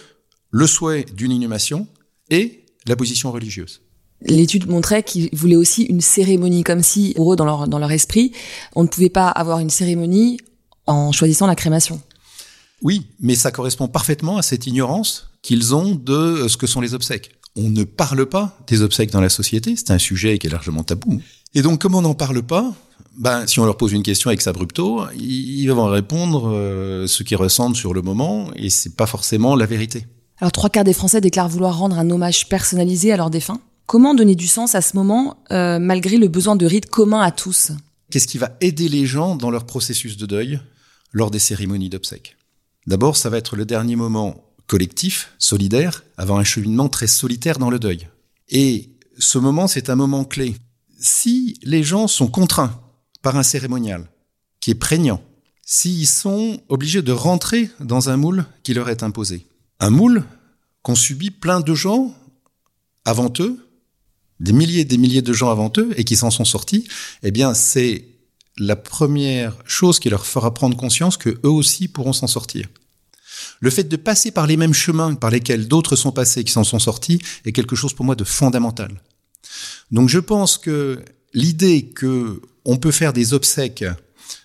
le 0.52 0.68
souhait 0.68 1.06
d'une 1.16 1.32
inhumation 1.32 1.88
et 2.30 2.66
la 2.86 2.96
position 2.96 3.32
religieuse. 3.32 3.82
L'étude 4.24 4.70
montrait 4.70 5.04
qu'ils 5.04 5.30
voulaient 5.34 5.56
aussi 5.56 5.84
une 5.84 6.02
cérémonie, 6.02 6.64
comme 6.64 6.84
si, 6.84 7.14
pour 7.16 7.34
eux, 7.34 7.36
dans 7.36 7.46
leur, 7.46 7.68
dans 7.68 7.80
leur 7.80 7.92
esprit, 7.92 8.34
on 8.76 8.84
ne 8.84 8.88
pouvait 8.88 9.10
pas 9.10 9.30
avoir 9.30 9.60
une 9.60 9.72
cérémonie 9.72 10.40
en 10.86 11.12
choisissant 11.12 11.48
la 11.48 11.56
crémation. 11.56 12.02
Oui, 12.82 13.08
mais 13.20 13.36
ça 13.36 13.52
correspond 13.52 13.88
parfaitement 13.88 14.38
à 14.38 14.42
cette 14.42 14.68
ignorance 14.68 15.31
qu'ils 15.42 15.76
ont 15.76 15.96
de 15.96 16.48
ce 16.48 16.58
que 16.58 16.68
sont 16.68 16.82
les 16.82 16.94
obsèques. 16.94 17.32
On 17.56 17.70
ne 17.70 17.84
parle 17.84 18.26
pas 18.26 18.58
des 18.68 18.82
obsèques 18.82 19.12
dans 19.12 19.22
la 19.22 19.30
société, 19.30 19.76
c'est 19.76 19.92
un 19.92 19.98
sujet 19.98 20.38
qui 20.38 20.48
est 20.48 20.50
largement 20.50 20.84
tabou. 20.84 21.22
Et 21.54 21.62
donc, 21.62 21.82
comme 21.82 21.96
on 21.96 22.02
n'en 22.02 22.14
parle 22.14 22.42
pas, 22.42 22.74
ben, 23.18 23.46
si 23.46 23.60
on 23.60 23.66
leur 23.66 23.76
pose 23.76 23.92
une 23.92 24.04
question 24.04 24.32
ex 24.32 24.48
abrupto, 24.48 25.02
ils 25.18 25.68
vont 25.68 25.88
répondre 25.88 26.50
euh, 26.50 27.08
ce 27.08 27.24
qu'ils 27.24 27.38
ressentent 27.38 27.76
sur 27.76 27.94
le 27.94 28.02
moment, 28.02 28.50
et 28.56 28.70
c'est 28.70 28.96
pas 28.96 29.06
forcément 29.06 29.56
la 29.56 29.66
vérité. 29.66 30.06
Alors, 30.40 30.54
trois 30.54 30.70
quarts 30.70 30.86
des 30.86 30.94
Français 30.94 31.20
déclarent 31.20 31.50
vouloir 31.50 31.78
rendre 31.78 32.00
un 32.00 32.10
hommage 32.10 32.48
personnalisé 32.48 33.12
à 33.12 33.18
leurs 33.18 33.30
défunts. 33.30 33.60
Comment 33.86 34.16
donner 34.16 34.36
du 34.36 34.48
sens 34.48 34.76
à 34.76 34.82
ce 34.82 34.96
moment, 34.96 35.38
euh, 35.52 35.78
malgré 35.78 36.18
le 36.18 36.30
besoin 36.30 36.56
de 36.56 36.66
rites 36.66 36.90
communs 36.90 37.22
à 37.22 37.32
tous? 37.32 37.74
Qu'est-ce 38.10 38.28
qui 38.28 38.38
va 38.38 38.56
aider 38.62 38.88
les 38.88 39.06
gens 39.06 39.36
dans 39.36 39.52
leur 39.52 39.66
processus 39.66 40.16
de 40.16 40.26
deuil 40.26 40.60
lors 41.12 41.32
des 41.32 41.40
cérémonies 41.40 41.90
d'obsèques? 41.90 42.38
D'abord, 42.88 43.18
ça 43.18 43.30
va 43.30 43.38
être 43.38 43.56
le 43.56 43.66
dernier 43.66 43.96
moment 43.96 44.36
collectif, 44.72 45.34
solidaire, 45.38 46.06
avant 46.16 46.38
un 46.38 46.46
cheminement 46.46 46.88
très 46.88 47.08
solitaire 47.08 47.60
dans 47.60 47.70
le 47.70 47.78
deuil. 47.78 48.08
Et 48.48 48.96
ce 49.20 49.38
moment, 49.38 49.68
c'est 49.68 49.90
un 49.90 49.98
moment 49.98 50.24
clé. 50.24 50.56
Si 50.98 51.60
les 51.62 51.84
gens 51.84 52.08
sont 52.08 52.28
contraints 52.28 52.80
par 53.22 53.36
un 53.36 53.44
cérémonial 53.44 54.10
qui 54.62 54.72
est 54.72 54.76
prégnant, 54.76 55.22
s'ils 55.62 56.08
sont 56.08 56.62
obligés 56.70 57.02
de 57.02 57.12
rentrer 57.12 57.70
dans 57.82 58.10
un 58.10 58.16
moule 58.16 58.46
qui 58.64 58.74
leur 58.74 58.88
est 58.88 59.04
imposé, 59.04 59.46
un 59.82 59.90
moule 59.90 60.24
qu'ont 60.84 60.96
subi 60.96 61.32
plein 61.32 61.60
de 61.60 61.76
gens 61.76 62.16
avant 63.04 63.34
eux, 63.40 63.68
des 64.40 64.54
milliers 64.54 64.82
et 64.82 64.86
des 64.86 64.98
milliers 64.98 65.22
de 65.22 65.34
gens 65.34 65.50
avant 65.50 65.74
eux, 65.80 65.90
et 65.98 66.06
qui 66.06 66.16
s'en 66.16 66.32
sont 66.32 66.46
sortis, 66.46 66.88
eh 67.24 67.32
bien, 67.32 67.54
c'est 67.54 68.06
la 68.58 68.78
première 68.78 69.58
chose 69.66 70.00
qui 70.00 70.10
leur 70.10 70.26
fera 70.26 70.54
prendre 70.54 70.78
conscience 70.78 71.18
que 71.18 71.42
eux 71.44 71.50
aussi 71.50 71.90
pourront 71.90 72.14
s'en 72.14 72.28
sortir. 72.28 72.70
Le 73.62 73.70
fait 73.70 73.86
de 73.86 73.96
passer 73.96 74.32
par 74.32 74.48
les 74.48 74.58
mêmes 74.58 74.74
chemins 74.74 75.14
par 75.16 75.30
lesquels 75.30 75.68
d'autres 75.68 75.96
sont 75.96 76.12
passés, 76.12 76.44
qui 76.44 76.52
s'en 76.52 76.64
sont 76.64 76.80
sortis, 76.80 77.22
est 77.46 77.52
quelque 77.52 77.76
chose 77.76 77.94
pour 77.94 78.06
moi 78.06 78.16
de 78.16 78.24
fondamental. 78.24 79.02
Donc 79.92 80.10
je 80.10 80.20
pense 80.20 80.58
que 80.58 81.06
l'idée 81.34 81.86
que 81.86 82.42
on 82.66 82.78
peut 82.78 82.92
faire 82.92 83.14
des 83.14 83.34
obsèques 83.34 83.86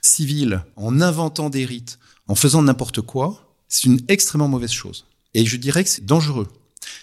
civiles 0.03 0.63
en 0.77 1.01
inventant 1.01 1.51
des 1.51 1.65
rites, 1.65 1.99
en 2.29 2.35
faisant 2.35 2.63
n'importe 2.63 3.01
quoi, 3.01 3.57
c'est 3.69 3.85
une 3.85 4.01
extrêmement 4.09 4.49
mauvaise 4.49 4.71
chose. 4.71 5.07
Et 5.35 5.47
je 5.47 5.57
dirais 5.57 5.83
que 5.83 5.91
c'est 5.91 6.05
dangereux. 6.05 6.49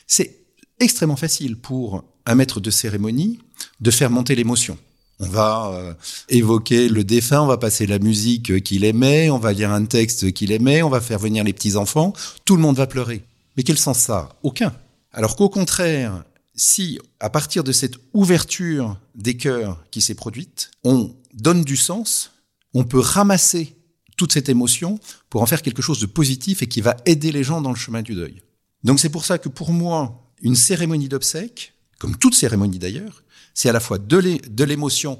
C'est 0.08 0.39
extrêmement 0.79 1.15
facile 1.15 1.58
pour 1.58 2.03
un 2.25 2.36
maître 2.36 2.60
de 2.60 2.72
cérémonie 2.72 3.39
de 3.79 3.91
faire 3.91 4.10
monter 4.10 4.36
l'émotion. 4.36 4.77
On 5.24 5.30
va 5.30 5.72
euh, 5.74 5.94
évoquer 6.27 6.89
le 6.89 7.06
défunt, 7.06 7.42
on 7.42 7.48
va 7.48 7.58
passer 7.58 7.88
la 7.88 7.98
musique 7.98 8.62
qu'il 8.62 8.84
aimait, 8.84 9.30
on 9.30 9.39
va 9.39 9.53
lire 9.53 9.72
un 9.72 9.86
texte 9.86 10.34
qu'il 10.34 10.51
aimait, 10.51 10.84
on 10.84 10.89
va 10.89 11.00
faire 11.00 11.20
venir 11.20 11.46
les 11.46 11.53
petits-enfants, 11.53 12.13
tout 12.44 12.58
le 12.58 12.62
monde 12.62 12.75
va 12.75 12.88
pleurer. 12.88 13.24
Mais 13.56 13.63
quel 13.63 13.77
sens 13.77 14.00
ça 14.00 14.36
Aucun. 14.44 14.74
Alors 15.13 15.38
qu'au 15.38 15.48
contraire, 15.48 16.25
si, 16.56 17.00
à 17.22 17.30
partir 17.30 17.63
de 17.63 17.72
cette 17.72 17.96
ouverture 18.13 18.98
des 19.15 19.38
cœurs 19.38 19.82
qui 19.92 20.01
s'est 20.01 20.13
produite, 20.13 20.72
on 20.84 21.15
donne 21.34 21.63
du 21.63 21.77
sens, 21.77 22.32
on 22.74 22.84
peut 22.84 23.00
ramasser 23.00 23.77
toute 24.18 24.34
cette 24.34 24.50
émotion 24.50 25.00
pour 25.30 25.42
en 25.42 25.46
faire 25.46 25.62
quelque 25.62 25.82
chose 25.82 26.01
de 26.01 26.06
positif 26.06 26.62
et 26.62 26.68
qui 26.68 26.82
va 26.82 26.98
aider 27.06 27.32
les 27.32 27.46
gens 27.46 27.62
dans 27.62 27.72
le 27.72 27.77
chemin 27.77 28.01
du 28.01 28.13
deuil. 28.13 28.42
Donc 28.84 29.00
c'est 29.00 29.10
pour 29.10 29.24
ça 29.24 29.38
que 29.38 29.48
pour 29.48 29.72
moi, 29.72 30.30
une 30.42 30.56
cérémonie 30.56 31.08
d'obsèques, 31.08 31.74
comme 31.98 32.18
toute 32.18 32.36
cérémonie 32.36 32.80
d'ailleurs, 32.80 33.23
c'est 33.53 33.69
à 33.69 33.74
la 33.74 33.79
fois 33.79 33.98
de 33.98 34.63
l'émotion, 34.63 35.19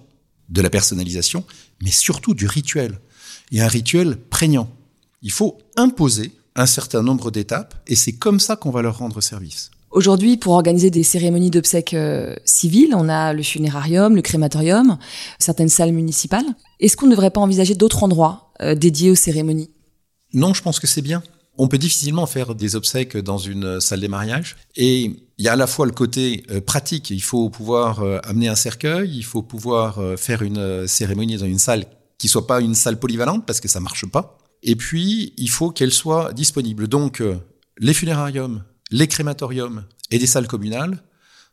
de 0.50 0.62
la 0.62 0.70
personnalisation, 0.70 1.46
mais 1.82 1.92
surtout 1.92 2.34
du 2.34 2.48
rituel. 2.48 3.00
Et 3.52 3.62
un 3.62 3.68
rituel 3.68 4.18
prégnant. 4.18 4.70
Il 5.22 5.32
faut 5.32 5.58
imposer 5.76 6.32
un 6.56 6.66
certain 6.66 7.02
nombre 7.02 7.32
d'étapes, 7.32 7.76
et 7.88 7.96
c'est 7.96 8.14
comme 8.14 8.40
ça 8.40 8.56
qu'on 8.56 8.72
va 8.72 8.82
leur 8.82 8.98
rendre 8.98 9.22
service. 9.22 9.72
Aujourd'hui, 9.94 10.38
pour 10.38 10.54
organiser 10.54 10.90
des 10.90 11.04
cérémonies 11.04 11.52
d'obsèques 11.52 11.94
euh, 11.94 12.36
civiles, 12.46 12.96
on 12.96 13.10
a 13.10 13.32
le 13.32 13.44
funérarium, 13.44 14.16
le 14.16 14.24
crématorium, 14.24 14.98
certaines 15.38 15.70
salles 15.70 15.92
municipales. 15.92 16.46
Est-ce 16.80 16.98
qu'on 16.98 17.06
ne 17.06 17.12
devrait 17.12 17.30
pas 17.30 17.42
envisager 17.42 17.76
d'autres 17.76 18.02
endroits 18.02 18.52
euh, 18.62 18.74
dédiés 18.74 19.12
aux 19.12 19.16
cérémonies? 19.16 19.70
Non, 20.34 20.56
je 20.56 20.64
pense 20.64 20.80
que 20.80 20.88
c'est 20.88 21.04
bien. 21.04 21.22
On 21.60 21.68
peut 21.68 21.78
difficilement 21.78 22.26
faire 22.26 22.56
des 22.56 22.76
obsèques 22.76 23.16
dans 23.18 23.38
une 23.38 23.80
salle 23.80 24.00
des 24.00 24.08
mariages. 24.08 24.56
Et 24.76 25.12
il 25.44 25.48
y 25.48 25.50
a 25.50 25.54
à 25.54 25.58
la 25.58 25.68
fois 25.68 25.86
le 25.86 25.92
côté 25.92 26.46
euh, 26.52 26.62
pratique. 26.62 27.10
Il 27.10 27.22
faut 27.22 27.50
pouvoir 27.50 28.00
euh, 28.00 28.18
amener 28.24 28.48
un 28.48 28.56
cercueil, 28.56 29.14
il 29.14 29.26
faut 29.26 29.44
pouvoir 29.44 30.00
euh, 30.00 30.16
faire 30.16 30.42
une 30.42 30.88
cérémonie 30.88 31.36
dans 31.36 31.46
une 31.46 31.60
salle 31.60 31.84
qui 32.18 32.30
soit 32.30 32.48
pas 32.48 32.62
une 32.62 32.76
salle 32.76 32.98
polyvalente 32.98 33.46
parce 33.46 33.60
que 33.60 33.68
ça 33.68 33.82
marche 33.82 34.06
pas. 34.06 34.38
Et 34.62 34.78
puis, 34.78 35.34
il 35.36 35.50
faut 35.50 35.72
qu'elle 35.72 35.92
soit 35.92 36.32
disponible. 36.32 36.88
Donc, 36.88 37.22
les 37.78 37.94
funérariums, 37.94 38.64
les 38.90 39.08
crématoriums 39.08 39.84
et 40.12 40.18
des 40.18 40.28
salles 40.28 40.48
communales 40.48 41.04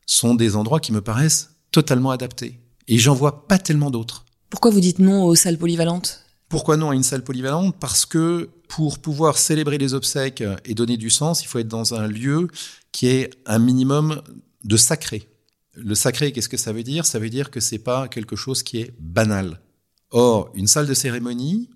sont 0.06 0.36
des 0.36 0.54
endroits 0.54 0.78
qui 0.78 0.92
me 0.92 1.00
paraissent 1.00 1.56
totalement 1.72 2.12
adaptés. 2.12 2.60
Et 2.86 2.96
j'en 2.96 3.14
vois 3.14 3.48
pas 3.48 3.58
tellement 3.58 3.90
d'autres. 3.90 4.24
Pourquoi 4.50 4.70
vous 4.70 4.78
dites 4.78 5.00
non 5.00 5.24
aux 5.24 5.34
salles 5.34 5.58
polyvalentes? 5.58 6.24
Pourquoi 6.48 6.76
non 6.76 6.90
à 6.90 6.94
une 6.94 7.02
salle 7.02 7.24
polyvalente? 7.24 7.74
Parce 7.80 8.06
que 8.06 8.50
pour 8.68 9.00
pouvoir 9.00 9.36
célébrer 9.36 9.78
les 9.78 9.94
obsèques 9.94 10.44
et 10.64 10.74
donner 10.74 10.96
du 10.96 11.10
sens, 11.10 11.42
il 11.42 11.48
faut 11.48 11.58
être 11.58 11.66
dans 11.66 11.94
un 11.94 12.06
lieu 12.06 12.46
qui 12.92 13.06
est 13.08 13.30
un 13.46 13.58
minimum 13.58 14.22
de 14.64 14.76
sacré. 14.76 15.28
Le 15.74 15.94
sacré, 15.94 16.32
qu'est-ce 16.32 16.48
que 16.48 16.56
ça 16.56 16.72
veut 16.72 16.82
dire? 16.82 17.06
Ça 17.06 17.18
veut 17.18 17.30
dire 17.30 17.50
que 17.50 17.60
c'est 17.60 17.78
pas 17.78 18.08
quelque 18.08 18.36
chose 18.36 18.62
qui 18.62 18.78
est 18.78 18.94
banal. 18.98 19.60
Or, 20.10 20.50
une 20.54 20.66
salle 20.66 20.86
de 20.86 20.94
cérémonie, 20.94 21.70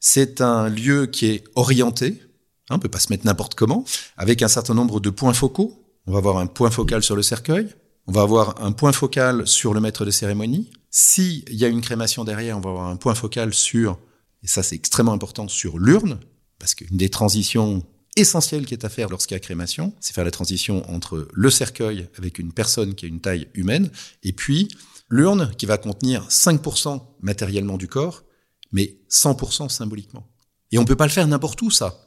c'est 0.00 0.40
un 0.40 0.68
lieu 0.68 1.06
qui 1.06 1.26
est 1.26 1.44
orienté. 1.54 2.22
Hein, 2.68 2.76
on 2.76 2.78
peut 2.78 2.88
pas 2.88 2.98
se 2.98 3.12
mettre 3.12 3.26
n'importe 3.26 3.54
comment, 3.54 3.84
avec 4.16 4.42
un 4.42 4.48
certain 4.48 4.74
nombre 4.74 5.00
de 5.00 5.10
points 5.10 5.34
focaux. 5.34 5.82
On 6.06 6.12
va 6.12 6.18
avoir 6.18 6.38
un 6.38 6.46
point 6.46 6.70
focal 6.70 7.02
sur 7.02 7.16
le 7.16 7.22
cercueil. 7.22 7.68
On 8.06 8.12
va 8.12 8.22
avoir 8.22 8.62
un 8.62 8.72
point 8.72 8.92
focal 8.92 9.46
sur 9.46 9.74
le 9.74 9.80
maître 9.80 10.04
de 10.04 10.10
cérémonie. 10.10 10.70
S'il 10.90 11.44
y 11.52 11.64
a 11.64 11.68
une 11.68 11.80
crémation 11.80 12.24
derrière, 12.24 12.56
on 12.56 12.60
va 12.60 12.70
avoir 12.70 12.86
un 12.88 12.96
point 12.96 13.14
focal 13.14 13.52
sur, 13.52 13.98
et 14.42 14.46
ça 14.46 14.62
c'est 14.62 14.76
extrêmement 14.76 15.12
important, 15.12 15.48
sur 15.48 15.78
l'urne, 15.78 16.18
parce 16.58 16.74
qu'une 16.74 16.96
des 16.96 17.10
transitions 17.10 17.84
essentielles 18.16 18.66
qui 18.66 18.74
est 18.74 18.84
à 18.84 18.88
faire 18.88 19.08
lorsqu'il 19.08 19.34
y 19.34 19.36
a 19.36 19.40
crémation, 19.40 19.94
c'est 20.00 20.14
faire 20.14 20.24
la 20.24 20.30
transition 20.30 20.88
entre 20.90 21.28
le 21.32 21.50
cercueil 21.50 22.08
avec 22.16 22.38
une 22.38 22.52
personne 22.52 22.94
qui 22.94 23.04
a 23.04 23.08
une 23.08 23.20
taille 23.20 23.48
humaine, 23.54 23.90
et 24.22 24.32
puis 24.32 24.68
l'urne 25.08 25.52
qui 25.56 25.66
va 25.66 25.78
contenir 25.78 26.26
5% 26.28 27.00
matériellement 27.20 27.76
du 27.76 27.88
corps, 27.88 28.24
mais 28.72 28.98
100% 29.10 29.68
symboliquement. 29.68 30.26
Et 30.72 30.78
on 30.78 30.84
peut 30.84 30.96
pas 30.96 31.06
le 31.06 31.12
faire 31.12 31.28
n'importe 31.28 31.62
où, 31.62 31.70
ça. 31.70 32.05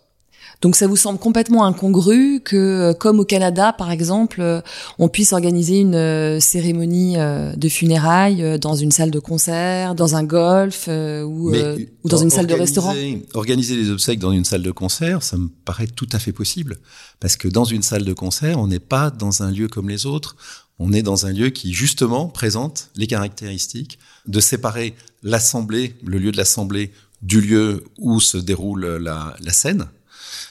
Donc 0.61 0.75
ça 0.75 0.87
vous 0.87 0.97
semble 0.97 1.19
complètement 1.19 1.65
incongru 1.65 2.41
que, 2.43 2.55
euh, 2.57 2.93
comme 2.93 3.19
au 3.19 3.25
Canada 3.25 3.71
par 3.71 3.91
exemple, 3.91 4.41
euh, 4.41 4.61
on 4.97 5.07
puisse 5.07 5.31
organiser 5.31 5.79
une 5.79 5.95
euh, 5.95 6.39
cérémonie 6.41 7.15
de 7.15 7.69
funérailles 7.69 8.59
dans 8.59 8.75
une 8.75 8.91
salle 8.91 9.11
de 9.11 9.19
concert, 9.19 9.95
dans 9.95 10.15
un 10.15 10.23
golf 10.23 10.87
ou, 10.87 11.51
ou 11.51 12.09
dans 12.09 12.17
une 12.17 12.29
salle 12.29 12.47
de 12.47 12.53
restaurant 12.53 12.93
Organiser 13.33 13.75
les 13.75 13.89
obsèques 13.89 14.19
dans 14.19 14.31
une 14.31 14.45
salle 14.45 14.63
de 14.63 14.71
concert, 14.71 15.23
ça 15.23 15.37
me 15.37 15.47
paraît 15.65 15.87
tout 15.87 16.07
à 16.11 16.19
fait 16.19 16.31
possible. 16.33 16.77
Parce 17.19 17.35
que 17.35 17.47
dans 17.47 17.65
une 17.65 17.81
salle 17.81 18.03
de 18.03 18.13
concert, 18.13 18.59
on 18.59 18.67
n'est 18.67 18.79
pas 18.79 19.09
dans 19.09 19.43
un 19.43 19.51
lieu 19.51 19.67
comme 19.67 19.89
les 19.89 20.05
autres. 20.05 20.35
On 20.79 20.93
est 20.93 21.01
dans 21.01 21.25
un 21.25 21.33
lieu 21.33 21.49
qui, 21.49 21.73
justement, 21.73 22.27
présente 22.27 22.89
les 22.95 23.07
caractéristiques 23.07 23.99
de 24.27 24.39
séparer 24.39 24.95
l'assemblée, 25.23 25.95
le 26.05 26.19
lieu 26.19 26.31
de 26.31 26.37
l'assemblée, 26.37 26.91
du 27.21 27.41
lieu 27.41 27.83
où 27.97 28.19
se 28.19 28.37
déroule 28.37 28.85
la, 28.97 29.35
la 29.41 29.53
scène 29.53 29.87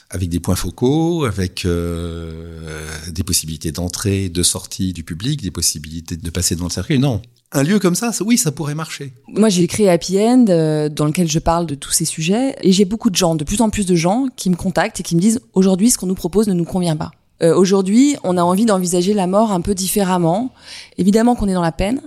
avec 0.09 0.29
des 0.29 0.39
points 0.39 0.55
focaux, 0.55 1.25
avec 1.25 1.65
euh, 1.65 2.87
des 3.11 3.23
possibilités 3.23 3.71
d'entrée, 3.71 4.29
de 4.29 4.43
sortie 4.43 4.91
du 4.93 5.03
public, 5.03 5.41
des 5.41 5.51
possibilités 5.51 6.17
de 6.17 6.29
passer 6.29 6.55
dans 6.55 6.65
le 6.65 6.71
cercueil. 6.71 6.99
Non. 6.99 7.21
Un 7.51 7.63
lieu 7.63 7.79
comme 7.79 7.95
ça, 7.95 8.11
oui, 8.25 8.37
ça 8.37 8.51
pourrait 8.51 8.75
marcher. 8.75 9.13
Moi, 9.27 9.49
j'ai 9.49 9.65
créé 9.67 9.89
Happy 9.89 10.19
End, 10.19 10.45
euh, 10.49 10.87
dans 10.87 11.05
lequel 11.05 11.27
je 11.27 11.39
parle 11.39 11.65
de 11.65 11.75
tous 11.75 11.91
ces 11.91 12.05
sujets, 12.05 12.55
et 12.61 12.71
j'ai 12.71 12.85
beaucoup 12.85 13.09
de 13.09 13.15
gens, 13.15 13.35
de 13.35 13.43
plus 13.43 13.61
en 13.61 13.69
plus 13.69 13.85
de 13.85 13.95
gens, 13.95 14.27
qui 14.35 14.49
me 14.49 14.55
contactent 14.55 14.99
et 14.99 15.03
qui 15.03 15.15
me 15.15 15.21
disent 15.21 15.41
aujourd'hui, 15.53 15.89
ce 15.89 15.97
qu'on 15.97 16.07
nous 16.07 16.15
propose 16.15 16.47
ne 16.47 16.53
nous 16.53 16.65
convient 16.65 16.95
pas. 16.95 17.11
Euh, 17.41 17.55
aujourd'hui, 17.55 18.17
on 18.23 18.37
a 18.37 18.43
envie 18.43 18.65
d'envisager 18.65 19.13
la 19.13 19.25
mort 19.25 19.51
un 19.51 19.61
peu 19.61 19.73
différemment. 19.73 20.53
Évidemment 20.97 21.35
qu'on 21.35 21.47
est 21.47 21.53
dans 21.53 21.61
la 21.61 21.71
peine, 21.71 22.01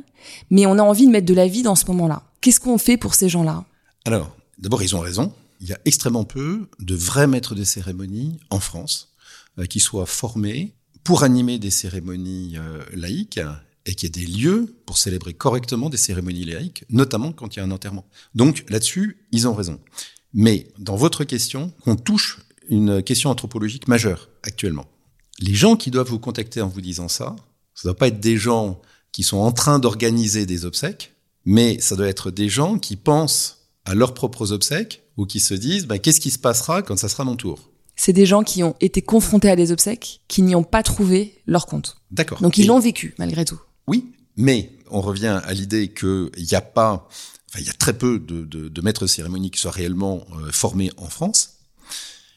mais 0.50 0.66
on 0.66 0.78
a 0.78 0.82
envie 0.82 1.06
de 1.06 1.10
mettre 1.10 1.26
de 1.26 1.34
la 1.34 1.48
vie 1.48 1.62
dans 1.62 1.74
ce 1.74 1.86
moment-là. 1.86 2.22
Qu'est-ce 2.40 2.60
qu'on 2.60 2.78
fait 2.78 2.96
pour 2.96 3.14
ces 3.14 3.28
gens-là? 3.28 3.64
Alors, 4.04 4.36
d'abord, 4.58 4.82
ils 4.82 4.94
ont 4.94 5.00
raison 5.00 5.32
il 5.62 5.68
y 5.68 5.72
a 5.72 5.78
extrêmement 5.84 6.24
peu 6.24 6.68
de 6.80 6.94
vrais 6.94 7.28
maîtres 7.28 7.54
de 7.54 7.64
cérémonie 7.64 8.40
en 8.50 8.60
France 8.60 9.14
euh, 9.58 9.64
qui 9.64 9.80
soient 9.80 10.06
formés 10.06 10.74
pour 11.04 11.22
animer 11.22 11.58
des 11.58 11.70
cérémonies 11.70 12.56
euh, 12.58 12.82
laïques 12.92 13.40
et 13.86 13.94
qu'il 13.94 14.08
y 14.08 14.20
ait 14.20 14.26
des 14.26 14.30
lieux 14.30 14.74
pour 14.86 14.98
célébrer 14.98 15.34
correctement 15.34 15.88
des 15.88 15.96
cérémonies 15.96 16.44
laïques, 16.44 16.84
notamment 16.90 17.32
quand 17.32 17.54
il 17.54 17.60
y 17.60 17.62
a 17.62 17.64
un 17.64 17.70
enterrement. 17.70 18.06
Donc 18.34 18.64
là-dessus, 18.68 19.24
ils 19.30 19.48
ont 19.48 19.54
raison. 19.54 19.80
Mais 20.34 20.68
dans 20.78 20.96
votre 20.96 21.24
question, 21.24 21.72
on 21.86 21.96
touche 21.96 22.40
une 22.68 23.02
question 23.02 23.30
anthropologique 23.30 23.88
majeure 23.88 24.30
actuellement. 24.42 24.86
Les 25.38 25.54
gens 25.54 25.76
qui 25.76 25.90
doivent 25.90 26.08
vous 26.08 26.18
contacter 26.18 26.60
en 26.60 26.68
vous 26.68 26.80
disant 26.80 27.08
ça, 27.08 27.36
ça 27.74 27.88
ne 27.88 27.92
doit 27.92 27.98
pas 27.98 28.08
être 28.08 28.20
des 28.20 28.36
gens 28.36 28.80
qui 29.12 29.22
sont 29.22 29.38
en 29.38 29.52
train 29.52 29.78
d'organiser 29.78 30.46
des 30.46 30.64
obsèques, 30.64 31.14
mais 31.44 31.80
ça 31.80 31.96
doit 31.96 32.08
être 32.08 32.30
des 32.30 32.48
gens 32.48 32.78
qui 32.78 32.96
pensent 32.96 33.61
à 33.84 33.94
leurs 33.94 34.14
propres 34.14 34.52
obsèques 34.52 35.02
ou 35.16 35.26
qui 35.26 35.40
se 35.40 35.54
disent 35.54 35.86
bah, 35.86 35.98
qu'est-ce 35.98 36.20
qui 36.20 36.30
se 36.30 36.38
passera 36.38 36.82
quand 36.82 36.96
ça 36.96 37.08
sera 37.08 37.24
mon 37.24 37.36
tour? 37.36 37.70
C'est 37.96 38.12
des 38.12 38.26
gens 38.26 38.42
qui 38.42 38.62
ont 38.62 38.74
été 38.80 39.02
confrontés 39.02 39.50
à 39.50 39.56
des 39.56 39.70
obsèques, 39.70 40.22
qui 40.28 40.42
n'y 40.42 40.54
ont 40.54 40.64
pas 40.64 40.82
trouvé 40.82 41.42
leur 41.46 41.66
compte. 41.66 41.96
D'accord. 42.10 42.40
Donc 42.40 42.58
ils 42.58 42.66
l'ont 42.66 42.80
vécu 42.80 43.14
malgré 43.18 43.44
tout. 43.44 43.60
Oui, 43.86 44.12
mais 44.36 44.72
on 44.90 45.00
revient 45.00 45.40
à 45.44 45.52
l'idée 45.52 45.92
qu'il 45.92 46.30
n'y 46.36 46.54
a 46.54 46.60
pas, 46.60 47.08
enfin 47.48 47.60
il 47.60 47.66
y 47.66 47.70
a 47.70 47.74
très 47.74 47.92
peu 47.92 48.18
de, 48.18 48.44
de, 48.44 48.68
de 48.68 48.80
maîtres 48.80 49.02
de 49.02 49.06
cérémonie 49.06 49.50
qui 49.50 49.60
soient 49.60 49.70
réellement 49.70 50.24
euh, 50.38 50.50
formés 50.50 50.90
en 50.96 51.08
France. 51.08 51.58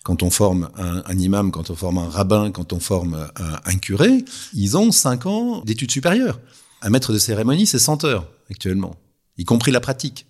Quand 0.04 0.22
on 0.22 0.30
forme 0.30 0.70
un, 0.78 1.04
un, 1.06 1.18
imam, 1.18 1.52
quand 1.52 1.72
on 1.72 1.76
forme 1.76 1.98
un 1.98 2.10
rabbin, 2.10 2.52
quand 2.52 2.74
on 2.74 2.80
forme 2.80 3.28
un, 3.36 3.60
un 3.66 3.78
curé, 3.78 4.24
ils 4.54 4.78
ont 4.78 4.92
cinq 4.92 5.26
ans 5.26 5.62
d'études 5.62 5.90
supérieures. 5.90 6.40
Un 6.84 6.90
maître 6.92 7.12
de 7.12 7.18
cérémonie, 7.18 7.66
c'est 7.66 7.80
100 7.80 8.04
heures 8.04 8.28
actuellement, 8.52 8.96
y 9.38 9.46
compris 9.46 9.72
la 9.72 9.80
pratique. 9.80 10.28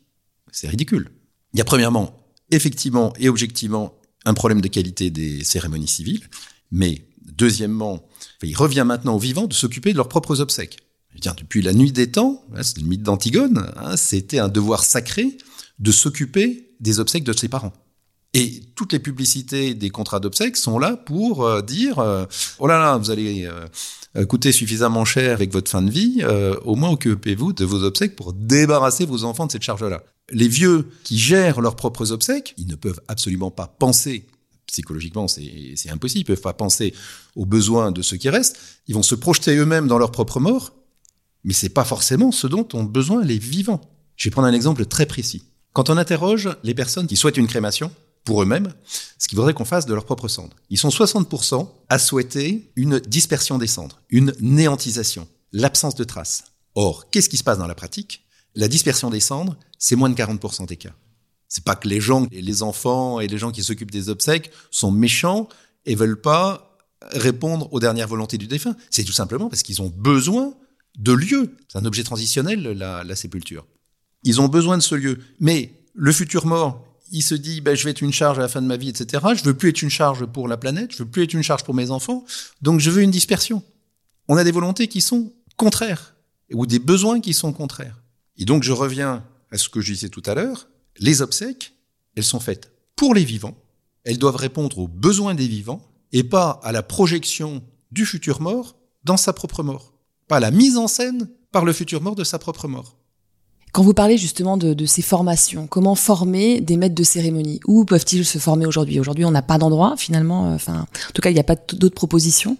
C'est 0.56 0.70
ridicule. 0.70 1.12
Il 1.54 1.58
y 1.58 1.62
a 1.62 1.66
premièrement, 1.66 2.18
effectivement 2.50 3.14
et 3.20 3.28
objectivement, 3.28 3.94
un 4.24 4.34
problème 4.34 4.62
de 4.62 4.70
qualité 4.70 5.10
des 5.10 5.44
cérémonies 5.44 5.90
civiles, 5.90 6.24
mais 6.72 7.10
deuxièmement, 7.26 8.08
il 8.42 8.56
revient 8.56 8.86
maintenant 8.88 9.16
aux 9.16 9.20
vivants 9.20 9.48
de 9.48 9.54
s'occuper 9.54 9.92
de 9.92 9.98
leurs 9.98 10.08
propres 10.08 10.40
obsèques. 10.40 10.78
Depuis 11.38 11.62
la 11.62 11.74
nuit 11.74 11.92
des 11.92 12.10
temps, 12.10 12.42
hein, 12.56 12.64
c'est 12.64 12.80
le 12.80 12.88
mythe 12.88 13.04
d'Antigone, 13.04 13.70
hein, 13.76 13.98
c'était 13.98 14.40
un 14.40 14.48
devoir 14.48 14.86
sacré 14.86 15.38
de 15.80 15.92
s'occuper 15.92 16.74
des 16.80 17.02
obsèques 17.02 17.26
de 17.26 17.34
ses 17.34 17.50
parents. 17.50 17.74
Et 18.38 18.60
toutes 18.75 18.92
les 18.92 19.00
publicités 19.00 19.75
des 19.75 19.89
contrats 19.89 20.20
d'obsèques 20.20 20.58
sont 20.58 20.77
là 20.77 20.98
pour 20.98 21.46
euh, 21.46 21.62
dire 21.62 22.00
euh, 22.00 22.25
oh 22.60 22.68
là 22.68 22.77
là, 22.77 22.98
vous 22.98 23.10
allez 23.10 23.48
euh, 23.48 24.25
coûter 24.25 24.51
suffisamment 24.51 25.06
cher 25.06 25.32
avec 25.32 25.54
votre 25.54 25.72
fin 25.72 25.82
de 25.82 25.89
vie, 25.89 26.22
au 26.65 26.75
moins 26.75 26.89
occupez-vous 26.89 27.54
de 27.54 27.63
vos 27.63 27.84
obsèques 27.84 28.18
pour 28.18 28.34
débarrasser 28.34 29.06
vos 29.06 29.24
enfants 29.24 29.46
de 29.46 29.54
cette 29.54 29.62
charge-là. 29.62 30.04
Les 30.32 30.50
vieux 30.50 30.89
qui 31.06 31.18
gèrent 31.18 31.62
leurs 31.62 31.77
propres 31.77 32.12
obsèques, 32.12 32.54
ils 32.58 32.68
ne 32.68 32.75
peuvent 32.75 33.00
absolument 33.08 33.51
pas 33.51 33.68
penser 33.68 34.25
psychologiquement, 34.68 35.27
c'est 35.30 35.89
impossible. 35.89 36.22
Ils 36.22 36.25
peuvent 36.25 36.42
pas 36.42 36.54
penser 36.54 36.94
aux 37.36 37.46
besoins 37.46 37.92
de 37.92 38.01
ceux 38.01 38.18
qui 38.18 38.30
restent. 38.30 38.58
Ils 38.88 38.96
vont 38.96 39.04
se 39.04 39.15
projeter 39.15 39.56
eux-mêmes 39.56 39.88
dans 39.88 39.98
leur 39.98 40.12
propre 40.12 40.42
mort, 40.42 40.74
mais 41.46 41.54
c'est 41.54 41.70
pas 41.70 41.86
forcément 41.86 42.32
ce 42.32 42.48
dont 42.48 42.68
ont 42.74 42.84
besoin 42.84 43.24
les 43.24 43.38
vivants. 43.38 43.82
Je 44.18 44.27
vais 44.27 44.32
prendre 44.32 44.48
un 44.48 44.54
exemple 44.54 44.86
très 44.86 45.06
précis. 45.06 45.44
Quand 45.72 45.89
on 45.89 45.98
interroge 45.98 46.50
les 46.63 46.74
personnes 46.74 47.08
qui 47.08 47.18
souhaitent 47.18 47.38
une 47.38 47.48
crémation, 47.48 47.92
pour 48.25 48.41
eux-mêmes 48.41 48.74
ce 49.17 49.27
qu'ils 49.27 49.38
voudraient 49.38 49.53
qu'on 49.53 49.65
fasse 49.65 49.86
de 49.86 49.94
leurs 49.94 50.05
propres 50.05 50.27
cendres. 50.27 50.55
Ils 50.70 50.77
sont 50.77 50.89
60% 50.89 51.70
à 51.88 52.00
souhaiter 52.00 52.72
une 52.75 53.00
dispersion 53.00 53.58
des 53.58 53.67
cendres, 53.67 54.01
une 54.10 54.34
néantisation, 54.41 55.27
l'absence 55.53 55.96
de 55.96 56.03
traces. 56.03 56.44
Or, 56.74 57.10
qu'est-ce 57.10 57.29
qui 57.29 57.38
se 57.38 57.44
passe 57.44 57.58
dans 57.58 57.67
la 57.67 57.75
pratique? 57.75 58.25
La 58.55 58.67
dispersion 58.67 59.10
des 59.10 59.20
cendres, 59.20 59.55
c'est 59.77 59.96
moins 59.96 60.10
de 60.10 60.15
40% 60.15 60.67
des 60.67 60.77
cas. 60.77 60.94
C'est 61.48 61.63
pas 61.63 61.75
que 61.75 61.88
les 61.88 62.01
gens, 62.01 62.27
les 62.32 62.63
enfants 62.63 63.20
et 63.20 63.27
les 63.27 63.38
gens 63.38 63.51
qui 63.51 63.63
s'occupent 63.63 63.91
des 63.91 64.10
obsèques 64.10 64.51
sont 64.72 64.91
méchants 64.91 65.48
et 65.86 65.96
veulent 65.96 66.20
pas 66.20 66.77
répondre 67.12 67.72
aux 67.72 67.79
dernières 67.79 68.08
volontés 68.08 68.38
du 68.38 68.48
défunt. 68.48 68.75
C'est 68.89 69.03
tout 69.03 69.13
simplement 69.13 69.48
parce 69.48 69.62
qu'ils 69.62 69.82
ont 69.82 69.94
besoin 69.96 70.53
de 70.98 71.13
lieu. 71.13 71.55
C'est 71.67 71.77
un 71.77 71.86
objet 71.86 72.03
transitionnel, 72.03 72.62
la 72.62 73.15
sépulture. 73.15 73.65
Ils 74.24 74.41
ont 74.41 74.48
besoin 74.48 74.77
de 74.77 74.84
ce 74.84 74.96
lieu. 74.96 75.20
Mais 75.39 75.72
le 75.94 76.12
futur 76.12 76.46
mort, 76.46 76.85
il 77.12 77.22
se 77.22 77.36
dit 77.36 77.62
ben, 77.62 77.76
je 77.76 77.84
vais 77.84 77.92
être 77.92 78.02
une 78.02 78.14
charge 78.14 78.40
à 78.40 78.42
la 78.42 78.48
fin 78.48 78.62
de 78.62 78.68
ma 78.68 78.78
vie, 78.78 78.90
etc. 78.90 79.24
Je 79.36 79.44
veux 79.44 79.56
plus 79.56 79.70
être 79.70 79.82
une 79.82 79.90
charge 79.90 80.26
pour 80.26 80.48
la 80.48 80.58
planète, 80.58 80.92
je 80.92 81.00
veux 81.00 81.10
plus 81.10 81.24
être 81.24 81.34
une 81.34 81.44
charge 81.44 81.64
pour 81.64 81.74
mes 81.74 81.92
enfants, 81.92 82.26
donc 82.62 82.80
je 82.80 82.90
veux 82.90 83.02
une 83.02 83.12
dispersion. 83.12 83.64
On 84.28 84.38
a 84.38 84.44
des 84.44 84.52
volontés 84.52 84.88
qui 84.88 85.02
sont 85.02 85.32
contraires 85.58 86.16
ou 86.54 86.66
des 86.66 86.80
besoins 86.80 87.20
qui 87.20 87.34
sont 87.34 87.54
contraires. 87.54 88.02
Et 88.38 88.46
donc 88.46 88.64
je 88.64 88.72
reviens 88.72 89.24
à 89.52 89.58
ce 89.58 89.70
que 89.70 89.82
je 89.82 89.94
disais 89.94 90.10
tout 90.10 90.24
à 90.26 90.36
l'heure, 90.36 90.68
les 90.98 91.22
obsèques, 91.22 91.74
elles 92.16 92.24
sont 92.24 92.40
faites 92.40 92.72
pour 92.96 93.14
les 93.14 93.26
vivants, 93.26 93.58
elles 94.04 94.18
doivent 94.18 94.36
répondre 94.36 94.78
aux 94.80 94.88
besoins 94.88 95.36
des 95.36 95.48
vivants 95.48 95.86
et 96.12 96.24
pas 96.24 96.60
à 96.64 96.72
la 96.72 96.84
projection 96.84 97.64
du 97.92 98.06
futur 98.06 98.42
mort 98.42 98.76
dans 99.04 99.18
sa 99.18 99.34
propre 99.34 99.64
mort, 99.64 99.94
pas 100.28 100.38
à 100.38 100.40
la 100.40 100.52
mise 100.52 100.78
en 100.78 100.88
scène 100.88 101.30
par 101.52 101.66
le 101.66 101.74
futur 101.74 102.02
mort 102.02 102.16
de 102.16 102.24
sa 102.24 102.40
propre 102.40 102.68
mort. 102.68 102.95
Quand 103.75 103.84
vous 103.84 103.94
parlez 103.94 104.17
justement 104.17 104.55
de, 104.55 104.86
ces 104.86 105.01
formations, 105.01 105.67
comment 105.67 105.96
former 105.96 106.62
des 106.62 106.77
maîtres 106.77 106.96
de 106.96 107.03
cérémonie? 107.03 107.60
Où 107.67 107.84
peuvent-ils 107.84 108.24
se 108.24 108.38
former 108.38 108.65
aujourd'hui? 108.65 109.01
Aujourd'hui, 109.01 109.25
on 109.25 109.32
n'a 109.32 109.41
pas 109.41 109.58
d'endroit 109.58 109.96
finalement. 109.98 110.50
Euh, 110.50 110.55
enfin, 110.55 110.88
en 111.10 111.12
tout 111.13 111.22
cas, 111.22 111.29
il 111.29 111.34
n'y 111.34 111.41
a 111.41 111.44
pas 111.44 111.58
d'autres 111.74 111.94
propositions. 111.94 112.58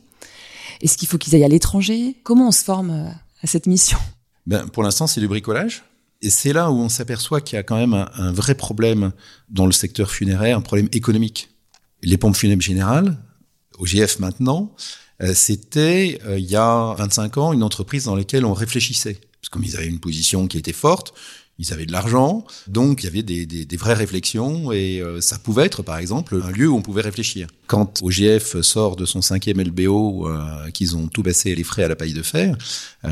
Est-ce 0.82 0.98
qu'il 0.98 1.08
faut 1.08 1.18
qu'ils 1.18 1.34
aillent 1.34 1.46
à 1.46 1.48
l'étranger? 1.48 2.18
Comment 2.24 2.50
on 2.50 2.52
se 2.52 2.66
forme 2.66 2.90
euh, 2.90 3.10
à 3.42 3.48
cette 3.48 3.66
mission? 3.66 3.98
Ben, 4.46 4.68
Pour 4.68 4.84
l'instant, 4.84 5.08
c'est 5.08 5.22
du 5.22 5.30
bricolage. 5.30 5.86
Et 6.22 6.30
c'est 6.30 6.52
là 6.52 6.70
où 6.70 6.76
on 6.76 6.90
s'aperçoit 6.90 7.40
qu'il 7.40 7.56
y 7.56 7.60
a 7.60 7.64
quand 7.64 7.78
même 7.78 7.94
un, 7.94 8.34
vrai 8.34 8.56
problème 8.56 9.14
dans 9.50 9.68
le 9.68 9.72
secteur 9.72 10.12
funéraire, 10.12 10.58
un 10.58 10.62
problème 10.62 10.90
économique. 10.92 11.50
Les 12.04 12.18
pompes 12.18 12.36
funèbres 12.36 12.62
générales 12.62 13.16
OGF 13.80 14.20
maintenant, 14.20 14.74
euh, 15.24 15.34
c'était 15.34 16.20
il 16.38 16.44
y 16.44 16.58
a 16.58 16.94
25 16.98 17.38
ans 17.38 17.54
une 17.54 17.64
entreprise 17.64 18.04
dans 18.04 18.18
laquelle 18.18 18.44
on 18.44 18.54
réfléchissait. 18.54 19.22
Parce 19.46 19.50
que 19.50 19.54
comme 19.54 19.64
ils 19.64 19.78
avaient 19.78 19.88
une 19.88 20.00
position 20.00 20.48
qui 20.48 20.58
était 20.58 20.74
forte, 20.74 21.14
ils 21.60 21.72
avaient 21.72 21.86
de 21.86 21.92
l'argent, 21.92 22.46
donc 22.68 23.04
il 23.04 23.06
y 23.06 23.10
avait 23.10 23.22
des, 23.22 23.46
des, 23.46 23.64
des 23.64 23.78
vraies 23.78 23.94
réflexions 23.94 24.72
et 24.72 25.00
euh, 25.02 25.22
ça 25.22 25.38
pouvait 25.38 25.66
être 25.66 25.84
par 25.84 25.98
exemple 25.98 26.42
un 26.44 26.50
lieu 26.50 26.68
où 26.68 26.76
on 26.76 26.82
pouvait 26.82 27.04
réfléchir. 27.04 27.48
Quand 27.68 28.02
OGF 28.02 28.60
sort 28.62 28.96
de 28.96 29.06
son 29.06 29.22
cinquième 29.22 29.62
LBO, 29.62 30.28
qu'ils 30.74 30.98
ont 30.98 31.08
tout 31.08 31.22
baissé 31.22 31.54
les 31.54 31.64
frais 31.64 31.84
à 31.84 31.88
la 31.88 31.96
paille 31.96 32.14
de 32.14 32.24
fer, 32.24 32.58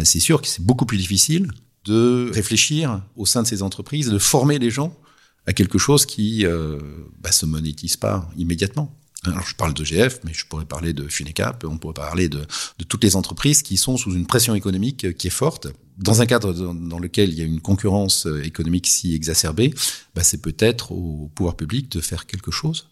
c'est 0.04 0.20
sûr 0.20 0.42
que 0.42 0.48
c'est 0.48 0.64
beaucoup 0.64 0.86
plus 0.86 0.98
difficile 0.98 1.50
de 1.86 2.32
réfléchir 2.34 3.02
au 3.16 3.26
sein 3.26 3.44
de 3.44 3.48
ces 3.48 3.62
entreprises, 3.62 4.10
de 4.10 4.18
former 4.18 4.58
les 4.58 4.72
gens 4.72 4.98
à 5.46 5.54
quelque 5.54 5.78
chose 5.78 6.06
qui 6.06 6.46
euh, 6.46 6.80
bah, 7.22 7.32
se 7.32 7.46
monétise 7.46 7.98
pas 7.98 8.30
immédiatement. 8.38 8.96
Alors, 9.26 9.46
je 9.46 9.56
parle 9.56 9.74
de 9.74 9.84
GF, 9.84 10.20
mais 10.26 10.34
je 10.34 10.46
pourrais 10.46 10.66
parler 10.66 10.92
de 10.92 11.08
Funecap, 11.08 11.64
on 11.66 11.78
pourrait 11.78 11.94
parler 11.94 12.28
de, 12.28 12.40
de, 12.40 12.84
toutes 12.84 13.04
les 13.04 13.16
entreprises 13.16 13.62
qui 13.62 13.78
sont 13.78 13.96
sous 13.96 14.14
une 14.14 14.26
pression 14.26 14.54
économique 14.54 15.16
qui 15.18 15.28
est 15.28 15.32
forte. 15.32 15.68
Dans 15.98 16.22
un 16.22 16.26
cadre 16.26 16.54
dans, 16.54 17.00
lequel 17.00 17.30
il 17.30 17.38
y 17.38 17.42
a 17.42 17.46
une 17.46 17.62
concurrence 17.62 18.28
économique 18.44 18.88
si 18.88 19.14
exacerbée, 19.14 19.74
bah, 20.16 20.24
c'est 20.24 20.42
peut-être 20.42 20.92
au 20.92 21.30
pouvoir 21.36 21.56
public 21.56 21.92
de 21.92 22.02
faire 22.02 22.26
quelque 22.26 22.52
chose 22.52 22.88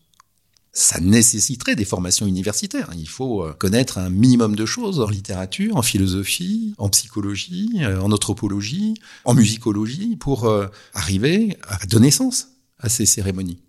ça 0.73 0.99
nécessiterait 1.01 1.75
des 1.75 1.85
formations 1.85 2.25
universitaires. 2.25 2.89
Il 2.97 3.09
faut 3.09 3.43
euh, 3.43 3.53
connaître 3.53 3.97
un 3.97 4.09
minimum 4.09 4.55
de 4.55 4.65
choses 4.65 4.99
en 4.99 5.09
littérature, 5.09 5.75
en 5.75 5.81
philosophie, 5.81 6.73
en 6.77 6.89
psychologie, 6.89 7.79
euh, 7.81 7.99
en 7.99 8.11
anthropologie, 8.11 8.93
en 9.25 9.33
musicologie, 9.33 10.15
pour 10.15 10.45
euh, 10.45 10.67
arriver 10.93 11.57
à 11.67 11.85
donner 11.87 12.11
sens 12.11 12.47
à 12.79 12.89
ces 12.89 13.05
cérémonies. 13.05 13.59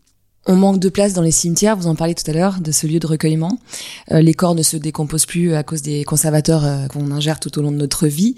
On 0.47 0.57
manque 0.57 0.81
de 0.81 0.89
place 0.89 1.13
dans 1.13 1.23
les 1.23 1.31
cimetières, 1.31 1.77
vous 1.77 1.87
en 1.87 1.95
parlez 1.95 2.15
tout 2.15 2.29
à 2.29 2.33
l'heure, 2.35 2.61
de 2.61 2.73
ce 2.73 2.87
lieu 2.89 2.99
de 2.99 3.07
recueillement. 3.07 3.61
les 4.11 4.35
corps 4.35 4.57
ne 4.57 4.65
se 4.65 4.77
décomposent 4.77 5.27
plus 5.27 5.55
à 5.55 5.63
cause 5.63 5.83
des 5.83 6.03
conservateurs 6.03 6.89
qu'on 6.89 7.13
ingère 7.13 7.39
tout 7.39 7.57
au 7.61 7.63
long 7.63 7.71
de 7.71 7.77
notre 7.77 8.09
vie. 8.09 8.35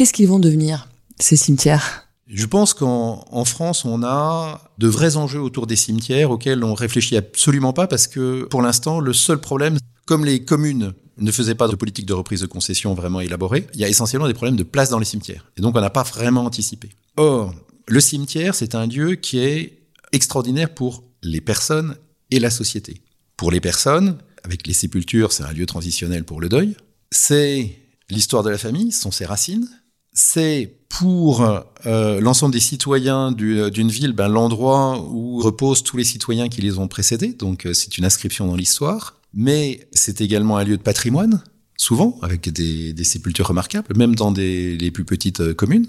Qu'est-ce 0.00 0.14
qu'ils 0.14 0.28
vont 0.28 0.38
devenir, 0.38 0.88
ces 1.18 1.36
cimetières? 1.36 2.08
Je 2.26 2.46
pense 2.46 2.72
qu'en 2.72 3.44
France, 3.44 3.84
on 3.84 4.02
a 4.02 4.62
de 4.78 4.88
vrais 4.88 5.18
enjeux 5.18 5.42
autour 5.42 5.66
des 5.66 5.76
cimetières 5.76 6.30
auxquels 6.30 6.64
on 6.64 6.72
réfléchit 6.72 7.18
absolument 7.18 7.74
pas 7.74 7.86
parce 7.86 8.06
que 8.06 8.44
pour 8.44 8.62
l'instant, 8.62 9.00
le 9.00 9.12
seul 9.12 9.42
problème, 9.42 9.76
comme 10.06 10.24
les 10.24 10.42
communes 10.42 10.94
ne 11.18 11.30
faisaient 11.30 11.54
pas 11.54 11.68
de 11.68 11.76
politique 11.76 12.06
de 12.06 12.14
reprise 12.14 12.40
de 12.40 12.46
concession 12.46 12.94
vraiment 12.94 13.20
élaborée, 13.20 13.66
il 13.74 13.80
y 13.80 13.84
a 13.84 13.90
essentiellement 13.90 14.26
des 14.26 14.32
problèmes 14.32 14.56
de 14.56 14.62
place 14.62 14.88
dans 14.88 14.98
les 14.98 15.04
cimetières. 15.04 15.44
Et 15.58 15.60
donc, 15.60 15.76
on 15.76 15.82
n'a 15.82 15.90
pas 15.90 16.02
vraiment 16.02 16.46
anticipé. 16.46 16.88
Or, 17.18 17.54
le 17.86 18.00
cimetière, 18.00 18.54
c'est 18.54 18.74
un 18.74 18.86
lieu 18.86 19.16
qui 19.16 19.38
est 19.40 19.82
extraordinaire 20.12 20.72
pour 20.72 21.04
les 21.22 21.42
personnes 21.42 21.94
et 22.30 22.40
la 22.40 22.48
société. 22.48 23.02
Pour 23.36 23.50
les 23.50 23.60
personnes, 23.60 24.16
avec 24.44 24.66
les 24.66 24.72
sépultures, 24.72 25.32
c'est 25.32 25.42
un 25.42 25.52
lieu 25.52 25.66
transitionnel 25.66 26.24
pour 26.24 26.40
le 26.40 26.48
deuil. 26.48 26.74
C'est 27.10 27.76
l'histoire 28.08 28.42
de 28.42 28.48
la 28.48 28.56
famille, 28.56 28.92
sont 28.92 29.10
ses 29.10 29.26
racines 29.26 29.68
c'est 30.12 30.80
pour 30.88 31.42
euh, 31.86 32.20
l'ensemble 32.20 32.52
des 32.52 32.60
citoyens 32.60 33.32
d'une 33.32 33.88
ville 33.88 34.12
ben, 34.12 34.28
l'endroit 34.28 35.00
où 35.08 35.38
reposent 35.38 35.82
tous 35.82 35.96
les 35.96 36.04
citoyens 36.04 36.48
qui 36.48 36.60
les 36.60 36.78
ont 36.78 36.88
précédés, 36.88 37.32
donc 37.32 37.64
euh, 37.64 37.72
c'est 37.72 37.96
une 37.96 38.04
inscription 38.04 38.46
dans 38.46 38.56
l'histoire, 38.56 39.20
mais 39.32 39.88
c'est 39.92 40.20
également 40.20 40.58
un 40.58 40.64
lieu 40.64 40.76
de 40.76 40.82
patrimoine, 40.82 41.42
souvent, 41.76 42.18
avec 42.22 42.50
des, 42.50 42.92
des 42.92 43.04
sépultures 43.04 43.46
remarquables, 43.46 43.96
même 43.96 44.14
dans 44.14 44.32
des, 44.32 44.76
les 44.76 44.90
plus 44.90 45.04
petites 45.04 45.40
euh, 45.40 45.54
communes. 45.54 45.86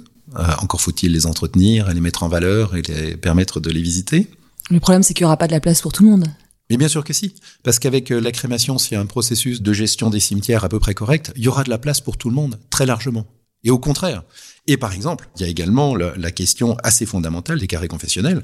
encore 0.59 0.79
faut-il 0.79 1.11
les 1.11 1.25
entretenir, 1.25 1.91
les 1.91 1.99
mettre 1.99 2.23
en 2.23 2.29
valeur 2.29 2.75
et 2.75 2.83
les 2.83 3.17
permettre 3.17 3.59
de 3.59 3.71
les 3.71 3.81
visiter. 3.81 4.27
Le 4.69 4.79
problème, 4.79 5.03
c'est 5.03 5.13
qu'il 5.13 5.23
n'y 5.23 5.27
aura 5.27 5.37
pas 5.37 5.47
de 5.47 5.51
la 5.51 5.59
place 5.59 5.81
pour 5.81 5.91
tout 5.91 6.03
le 6.03 6.09
monde. 6.11 6.27
Mais 6.69 6.77
bien 6.77 6.87
sûr 6.87 7.03
que 7.03 7.11
si, 7.11 7.33
parce 7.63 7.79
qu'avec 7.79 8.11
la 8.11 8.31
crémation, 8.31 8.77
s'il 8.77 8.93
y 8.93 8.95
a 8.95 9.01
un 9.01 9.05
processus 9.05 9.61
de 9.61 9.73
gestion 9.73 10.09
des 10.09 10.21
cimetières 10.21 10.63
à 10.63 10.69
peu 10.69 10.79
près 10.79 10.93
correct, 10.93 11.33
il 11.35 11.41
y 11.41 11.49
aura 11.49 11.65
de 11.65 11.69
la 11.69 11.77
place 11.77 11.99
pour 11.99 12.15
tout 12.15 12.29
le 12.29 12.35
monde, 12.35 12.59
très 12.69 12.85
largement. 12.85 13.25
Et 13.63 13.69
au 13.69 13.79
contraire. 13.79 14.23
Et 14.67 14.77
par 14.77 14.93
exemple, 14.93 15.29
il 15.35 15.41
y 15.41 15.45
a 15.45 15.47
également 15.47 15.95
la, 15.95 16.31
question 16.31 16.77
assez 16.83 17.05
fondamentale 17.05 17.59
des 17.59 17.67
carrés 17.67 17.87
confessionnels, 17.87 18.43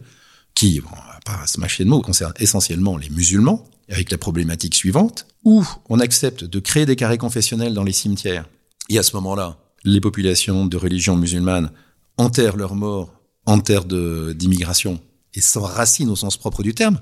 qui, 0.54 0.80
bon, 0.80 0.89
on 0.91 0.96
va 0.96 1.20
pas 1.24 1.48
se 1.48 1.60
mâcher 1.60 1.84
de 1.84 1.89
mots, 1.89 2.02
concerne 2.02 2.34
essentiellement 2.39 2.98
les 2.98 3.10
musulmans, 3.10 3.70
avec 3.89 4.12
la 4.12 4.18
problématique 4.18 4.76
suivante, 4.76 5.28
où 5.44 5.65
on 5.89 6.00
accepte 6.00 6.44
de 6.44 6.60
créer 6.60 6.86
des 6.86 6.96
carrés 6.96 7.18
confessionnels 7.18 7.74
dans 7.74 7.84
les 7.84 7.94
cimetières, 7.94 8.50
et 8.89 8.98
à 8.98 9.04
ce 9.04 9.15
moment-là, 9.15 9.58
les 9.84 10.02
populations 10.02 10.65
de 10.65 10.78
religion 10.78 11.15
musulmane 11.15 11.72
enterrent 12.18 12.58
leurs 12.58 12.76
morts 12.76 13.13
en 13.46 13.60
terre 13.60 13.86
d'immigration 13.86 15.00
et 15.34 15.41
s'enracinent 15.41 16.10
au 16.10 16.15
sens 16.15 16.38
propre 16.38 16.63
du 16.63 16.74
terme, 16.74 17.00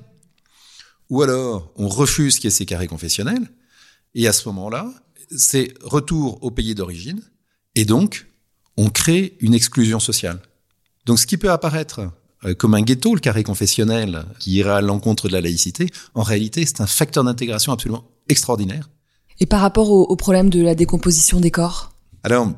ou 1.10 1.22
alors 1.22 1.72
on 1.78 1.88
refuse 1.88 2.36
qu'il 2.36 2.46
y 2.46 2.48
ait 2.50 2.52
ces 2.52 2.66
carrés 2.66 2.88
confessionnels, 2.88 3.50
et 4.14 4.28
à 4.28 4.34
ce 4.34 4.48
moment-là, 4.50 4.94
c'est 5.36 5.74
retour 5.82 6.44
au 6.44 6.52
pays 6.52 6.76
d'origine, 6.76 7.22
et 7.76 7.86
donc, 7.86 8.28
on 8.78 8.90
crée 8.90 9.38
une 9.40 9.54
exclusion 9.54 10.00
sociale. 10.00 10.40
Donc 11.06 11.20
ce 11.20 11.28
qui 11.28 11.38
peut 11.38 11.52
apparaître 11.52 12.02
euh, 12.46 12.54
comme 12.54 12.74
un 12.74 12.82
ghetto, 12.82 13.14
le 13.14 13.20
carré 13.20 13.44
confessionnel, 13.44 14.26
qui 14.40 14.54
ira 14.54 14.78
à 14.78 14.82
l'encontre 14.82 15.28
de 15.28 15.34
la 15.34 15.42
laïcité, 15.42 15.90
en 16.14 16.24
réalité, 16.24 16.66
c'est 16.66 16.82
un 16.82 16.88
facteur 16.88 17.24
d'intégration 17.24 17.72
absolument 17.72 18.06
extraordinaire. 18.30 18.90
Et 19.40 19.46
par 19.46 19.62
rapport 19.62 19.92
au, 19.92 20.16
problème 20.16 20.50
de 20.50 20.62
la 20.62 20.76
décomposition 20.76 21.42
des 21.42 21.52
corps? 21.52 21.92
Alors, 22.24 22.52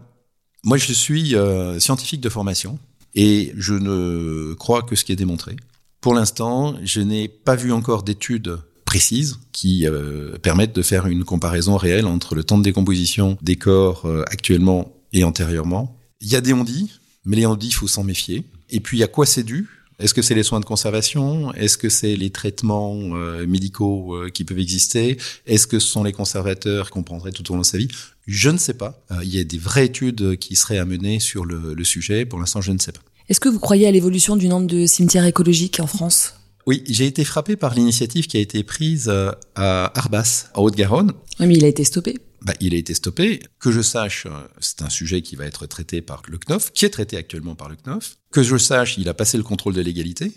moi, 0.63 0.77
je 0.77 0.93
suis 0.93 1.35
euh, 1.35 1.79
scientifique 1.79 2.21
de 2.21 2.29
formation 2.29 2.77
et 3.15 3.53
je 3.57 3.73
ne 3.73 4.53
crois 4.53 4.83
que 4.83 4.95
ce 4.95 5.03
qui 5.03 5.11
est 5.11 5.15
démontré. 5.15 5.55
Pour 6.01 6.13
l'instant, 6.13 6.75
je 6.83 7.01
n'ai 7.01 7.27
pas 7.27 7.55
vu 7.55 7.71
encore 7.71 8.03
d'études 8.03 8.59
précises 8.85 9.39
qui 9.51 9.87
euh, 9.87 10.37
permettent 10.37 10.75
de 10.75 10.83
faire 10.83 11.07
une 11.07 11.23
comparaison 11.23 11.77
réelle 11.77 12.05
entre 12.05 12.35
le 12.35 12.43
temps 12.43 12.59
de 12.59 12.63
décomposition 12.63 13.37
des 13.41 13.55
corps 13.55 14.07
actuellement 14.27 14.96
et 15.13 15.23
antérieurement. 15.23 15.97
Il 16.21 16.29
y 16.29 16.35
a 16.35 16.41
des 16.41 16.53
ondits, 16.53 16.91
mais 17.25 17.35
les 17.35 17.45
ondits, 17.45 17.67
il 17.67 17.73
faut 17.73 17.87
s'en 17.87 18.03
méfier. 18.03 18.43
Et 18.69 18.79
puis, 18.79 19.03
à 19.03 19.07
quoi 19.07 19.25
c'est 19.25 19.43
dû? 19.43 19.67
Est-ce 19.99 20.13
que 20.13 20.21
c'est 20.21 20.35
les 20.35 20.43
soins 20.43 20.59
de 20.59 20.65
conservation? 20.65 21.51
Est-ce 21.53 21.75
que 21.75 21.89
c'est 21.89 22.15
les 22.15 22.29
traitements 22.29 22.95
euh, 23.15 23.47
médicaux 23.47 24.15
euh, 24.15 24.29
qui 24.29 24.43
peuvent 24.43 24.59
exister? 24.59 25.17
Est-ce 25.47 25.65
que 25.65 25.79
ce 25.79 25.87
sont 25.87 26.03
les 26.03 26.11
conservateurs 26.11 26.91
qu'on 26.91 27.01
prendrait 27.01 27.31
tout 27.31 27.49
au 27.51 27.55
long 27.55 27.61
de 27.61 27.65
sa 27.65 27.79
vie? 27.79 27.87
Je 28.27 28.51
ne 28.51 28.57
sais 28.57 28.75
pas. 28.75 29.03
Euh, 29.11 29.23
il 29.23 29.33
y 29.33 29.39
a 29.39 29.43
des 29.43 29.57
vraies 29.57 29.85
études 29.85 30.37
qui 30.37 30.55
seraient 30.55 30.77
à 30.77 30.85
mener 30.85 31.19
sur 31.19 31.45
le, 31.45 31.73
le 31.73 31.83
sujet. 31.83 32.25
Pour 32.25 32.39
l'instant, 32.39 32.61
je 32.61 32.71
ne 32.71 32.77
sais 32.77 32.91
pas. 32.91 33.01
Est-ce 33.27 33.39
que 33.39 33.49
vous 33.49 33.59
croyez 33.59 33.87
à 33.87 33.91
l'évolution 33.91 34.35
du 34.35 34.47
nombre 34.47 34.67
de 34.67 34.85
cimetières 34.85 35.25
écologiques 35.25 35.79
en 35.79 35.87
France? 35.87 36.35
Oui, 36.67 36.83
j'ai 36.87 37.07
été 37.07 37.23
frappé 37.23 37.55
par 37.55 37.73
l'initiative 37.73 38.27
qui 38.27 38.37
a 38.37 38.39
été 38.39 38.61
prise 38.61 39.09
à 39.55 39.97
Arbas, 39.97 40.49
en 40.53 40.61
Haute-Garonne. 40.61 41.13
Oui, 41.39 41.47
mais 41.47 41.55
il 41.55 41.65
a 41.65 41.69
été 41.69 41.83
stoppé 41.83 42.19
bah, 42.41 42.53
il 42.59 42.73
a 42.73 42.77
été 42.77 42.93
stoppé. 42.93 43.41
Que 43.59 43.71
je 43.71 43.81
sache, 43.81 44.25
euh, 44.25 44.47
c'est 44.59 44.81
un 44.81 44.89
sujet 44.89 45.21
qui 45.21 45.35
va 45.35 45.45
être 45.45 45.65
traité 45.65 46.01
par 46.01 46.21
le 46.27 46.37
CNOF, 46.37 46.71
qui 46.71 46.85
est 46.85 46.89
traité 46.89 47.17
actuellement 47.17 47.55
par 47.55 47.69
le 47.69 47.75
CNOF. 47.75 48.17
Que 48.31 48.43
je 48.43 48.57
sache, 48.57 48.97
il 48.97 49.09
a 49.09 49.13
passé 49.13 49.37
le 49.37 49.43
contrôle 49.43 49.73
de 49.73 49.81
légalité. 49.81 50.31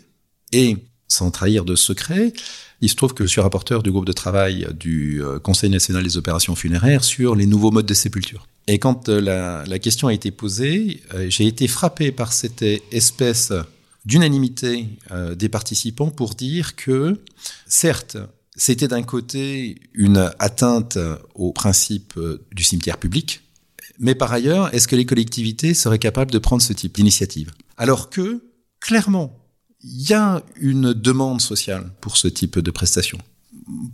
Et, 0.53 0.77
sans 1.09 1.31
trahir 1.31 1.65
de 1.65 1.77
secret, 1.77 2.33
il 2.81 2.89
se 2.89 2.95
trouve 2.95 3.15
que 3.15 3.25
je 3.25 3.29
suis 3.29 3.41
rapporteur 3.41 3.83
du 3.83 3.91
groupe 3.91 4.07
de 4.07 4.13
travail 4.13 4.67
du 4.79 5.23
euh, 5.23 5.39
Conseil 5.39 5.71
national 5.71 6.03
des 6.03 6.17
opérations 6.17 6.55
funéraires 6.55 7.05
sur 7.05 7.35
les 7.35 7.47
nouveaux 7.47 7.71
modes 7.71 7.87
de 7.87 7.95
sépulture. 7.95 8.47
Et 8.67 8.79
quand 8.79 9.09
euh, 9.09 9.21
la, 9.21 9.65
la 9.67 9.79
question 9.79 10.09
a 10.09 10.15
été 10.15 10.31
posée, 10.31 11.03
j'ai 11.29 11.47
été 11.47 11.69
frappé 11.69 12.13
par 12.13 12.33
cette 12.33 12.63
espèce 12.93 13.53
d'unanimité 14.07 14.87
des 15.37 15.51
participants 15.51 16.09
pour 16.09 16.35
dire 16.35 16.75
que, 16.75 17.21
certes, 17.67 18.17
c'était 18.61 18.89
d'un 18.89 19.03
côté 19.03 19.81
une 19.95 20.31
atteinte 20.39 20.99
au 21.35 21.51
principe 21.51 22.13
euh, 22.19 22.45
du 22.53 22.63
cimetière 22.63 22.99
public, 22.99 23.41
mais 23.99 24.15
par 24.15 24.33
ailleurs, 24.33 24.75
est-ce 24.75 24.87
que 24.87 24.97
les 24.97 25.07
collectivités 25.07 25.73
seraient 25.73 25.99
capables 25.99 26.31
de 26.31 26.39
prendre 26.39 26.61
ce 26.61 26.75
type 26.75 26.95
d'initiative? 26.95 27.53
Alors 27.79 28.11
que, 28.11 28.45
clairement, 28.79 29.35
il 29.83 30.11
y 30.11 30.13
a 30.13 30.43
une 30.61 30.93
demande 30.93 31.41
sociale 31.41 31.91
pour 32.03 32.19
ce 32.19 32.29
type 32.29 32.59
de 32.59 32.71
prestations. 32.71 33.19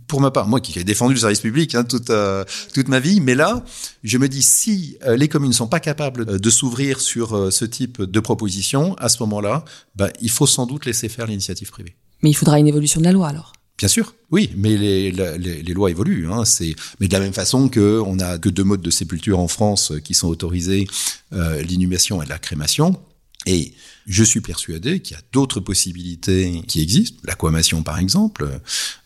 Pour 0.07 0.19
ma 0.19 0.31
part, 0.31 0.49
moi 0.49 0.59
qui 0.59 0.77
ai 0.77 0.83
défendu 0.83 1.13
le 1.13 1.19
service 1.21 1.39
public 1.39 1.73
hein, 1.73 1.85
toute, 1.85 2.09
euh, 2.09 2.43
toute 2.73 2.89
ma 2.89 2.99
vie, 2.99 3.21
mais 3.21 3.35
là, 3.35 3.63
je 4.03 4.17
me 4.17 4.27
dis, 4.27 4.43
si 4.43 4.97
euh, 5.05 5.15
les 5.15 5.29
communes 5.29 5.51
ne 5.51 5.55
sont 5.55 5.67
pas 5.67 5.79
capables 5.79 6.41
de 6.41 6.49
s'ouvrir 6.49 6.99
sur 6.99 7.53
ce 7.53 7.63
type 7.63 8.01
de 8.01 8.19
proposition, 8.19 8.95
à 8.95 9.07
ce 9.07 9.23
moment-là, 9.23 9.63
bah, 9.95 10.09
il 10.19 10.29
faut 10.29 10.47
sans 10.47 10.65
doute 10.65 10.85
laisser 10.85 11.07
faire 11.07 11.25
l'initiative 11.25 11.71
privée. 11.71 11.95
Mais 12.21 12.31
il 12.31 12.35
faudra 12.35 12.59
une 12.59 12.67
évolution 12.67 12.99
de 12.99 13.05
la 13.05 13.13
loi 13.13 13.29
alors 13.29 13.53
Bien 13.77 13.87
sûr, 13.87 14.15
oui, 14.31 14.49
mais 14.57 14.75
les, 14.75 15.11
les, 15.11 15.61
les 15.61 15.73
lois 15.73 15.91
évoluent. 15.91 16.27
Hein, 16.31 16.45
c'est, 16.45 16.75
mais 16.99 17.07
de 17.07 17.13
la 17.13 17.19
même 17.19 17.33
façon 17.33 17.69
que 17.69 18.01
on 18.03 18.19
a 18.19 18.39
que 18.39 18.49
deux 18.49 18.63
modes 18.63 18.81
de 18.81 18.89
sépulture 18.89 19.39
en 19.39 19.47
France 19.47 19.93
qui 20.03 20.15
sont 20.15 20.27
autorisés, 20.27 20.87
euh, 21.33 21.61
l'inhumation 21.61 22.23
et 22.23 22.25
la 22.25 22.39
crémation. 22.39 22.99
Et 23.45 23.73
je 24.07 24.23
suis 24.23 24.41
persuadé 24.41 24.99
qu'il 24.99 25.15
y 25.15 25.19
a 25.19 25.23
d'autres 25.31 25.59
possibilités 25.59 26.63
qui 26.67 26.81
existent, 26.81 27.21
l'aquamation 27.23 27.83
par 27.83 27.99
exemple, 27.99 28.49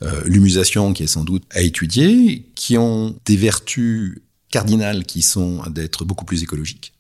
euh, 0.01 0.21
l'humusation 0.25 0.93
qui 0.93 1.03
est 1.03 1.07
sans 1.07 1.25
doute 1.25 1.43
à 1.51 1.61
étudier, 1.61 2.49
qui 2.55 2.77
ont 2.77 3.19
des 3.25 3.35
vertus 3.35 4.21
cardinales 4.49 5.05
qui 5.05 5.21
sont 5.21 5.63
d'être 5.69 6.05
beaucoup 6.05 6.25
plus 6.25 6.43
écologiques 6.43 6.93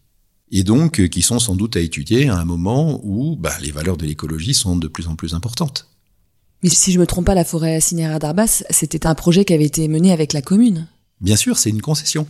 et 0.51 0.63
donc 0.63 0.99
euh, 0.99 1.07
qui 1.07 1.21
sont 1.21 1.39
sans 1.39 1.55
doute 1.55 1.75
à 1.77 1.79
étudier 1.79 2.29
à 2.29 2.37
un 2.37 2.45
moment 2.45 2.99
où 3.03 3.35
bah, 3.37 3.53
les 3.61 3.71
valeurs 3.71 3.97
de 3.97 4.05
l'écologie 4.05 4.53
sont 4.53 4.75
de 4.75 4.87
plus 4.87 5.07
en 5.07 5.15
plus 5.15 5.33
importantes. 5.33 5.87
Mais 6.63 6.69
si 6.69 6.91
je 6.91 6.99
me 6.99 7.07
trompe 7.07 7.25
pas, 7.25 7.35
la 7.35 7.43
forêt 7.43 7.81
cinéraire 7.81 8.19
d'Arbas, 8.19 8.63
c'était 8.69 9.07
un 9.07 9.15
projet 9.15 9.45
qui 9.45 9.53
avait 9.53 9.65
été 9.65 9.87
mené 9.87 10.11
avec 10.11 10.33
la 10.33 10.41
commune. 10.41 10.87
Bien 11.19 11.35
sûr, 11.35 11.57
c'est 11.57 11.69
une 11.69 11.81
concession. 11.81 12.27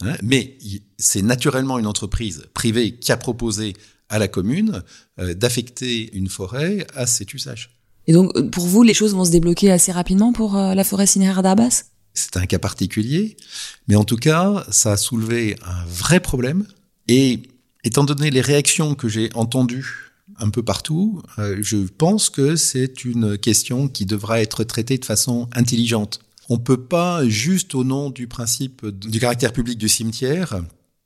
Hein, 0.00 0.16
mais 0.22 0.56
c'est 0.96 1.22
naturellement 1.22 1.78
une 1.78 1.86
entreprise 1.86 2.46
privée 2.54 2.94
qui 2.94 3.10
a 3.10 3.16
proposé 3.16 3.74
à 4.08 4.18
la 4.18 4.28
commune 4.28 4.82
euh, 5.18 5.34
d'affecter 5.34 6.14
une 6.16 6.28
forêt 6.28 6.86
à 6.94 7.06
cet 7.06 7.34
usage. 7.34 7.78
Et 8.06 8.12
donc, 8.12 8.34
euh, 8.36 8.48
pour 8.48 8.66
vous, 8.66 8.82
les 8.82 8.94
choses 8.94 9.14
vont 9.14 9.24
se 9.24 9.30
débloquer 9.30 9.70
assez 9.70 9.92
rapidement 9.92 10.32
pour 10.32 10.56
euh, 10.56 10.74
la 10.74 10.84
forêt 10.84 11.06
cinéraire 11.06 11.42
d'Arbas? 11.42 11.84
C'est 12.14 12.36
un 12.36 12.46
cas 12.46 12.58
particulier, 12.58 13.36
mais 13.86 13.96
en 13.96 14.04
tout 14.04 14.16
cas, 14.16 14.64
ça 14.70 14.92
a 14.92 14.96
soulevé 14.96 15.56
un 15.64 15.84
vrai 15.86 16.20
problème. 16.20 16.66
Et 17.06 17.42
étant 17.84 18.04
donné 18.04 18.30
les 18.30 18.40
réactions 18.40 18.94
que 18.94 19.08
j'ai 19.08 19.30
entendues 19.34 20.07
un 20.38 20.50
peu 20.50 20.62
partout, 20.62 21.22
je 21.36 21.86
pense 21.86 22.30
que 22.30 22.56
c'est 22.56 23.04
une 23.04 23.36
question 23.38 23.88
qui 23.88 24.06
devra 24.06 24.40
être 24.40 24.64
traitée 24.64 24.98
de 24.98 25.04
façon 25.04 25.48
intelligente. 25.52 26.20
On 26.48 26.58
peut 26.58 26.80
pas, 26.80 27.28
juste 27.28 27.74
au 27.74 27.84
nom 27.84 28.10
du 28.10 28.26
principe 28.26 28.86
du 28.86 29.20
caractère 29.20 29.52
public 29.52 29.78
du 29.78 29.88
cimetière, 29.88 30.62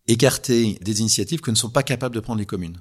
écarter 0.06 0.78
des 0.82 1.00
initiatives 1.00 1.40
que 1.40 1.50
ne 1.50 1.56
sont 1.56 1.70
pas 1.70 1.82
capables 1.82 2.14
de 2.14 2.20
prendre 2.20 2.38
les 2.38 2.46
communes. 2.46 2.78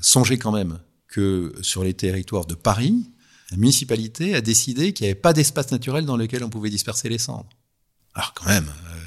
Songez 0.00 0.38
quand 0.38 0.52
même 0.52 0.78
que 1.08 1.54
sur 1.62 1.82
les 1.82 1.94
territoires 1.94 2.46
de 2.46 2.54
Paris, 2.54 3.10
la 3.50 3.56
municipalité 3.56 4.34
a 4.34 4.40
décidé 4.40 4.92
qu'il 4.92 5.04
n'y 5.04 5.10
avait 5.10 5.20
pas 5.20 5.32
d'espace 5.32 5.70
naturel 5.70 6.04
dans 6.04 6.16
lequel 6.16 6.42
on 6.44 6.50
pouvait 6.50 6.70
disperser 6.70 7.08
les 7.08 7.18
cendres. 7.18 7.48
Alors 8.14 8.34
quand 8.34 8.46
même, 8.46 8.66
euh, 8.66 8.98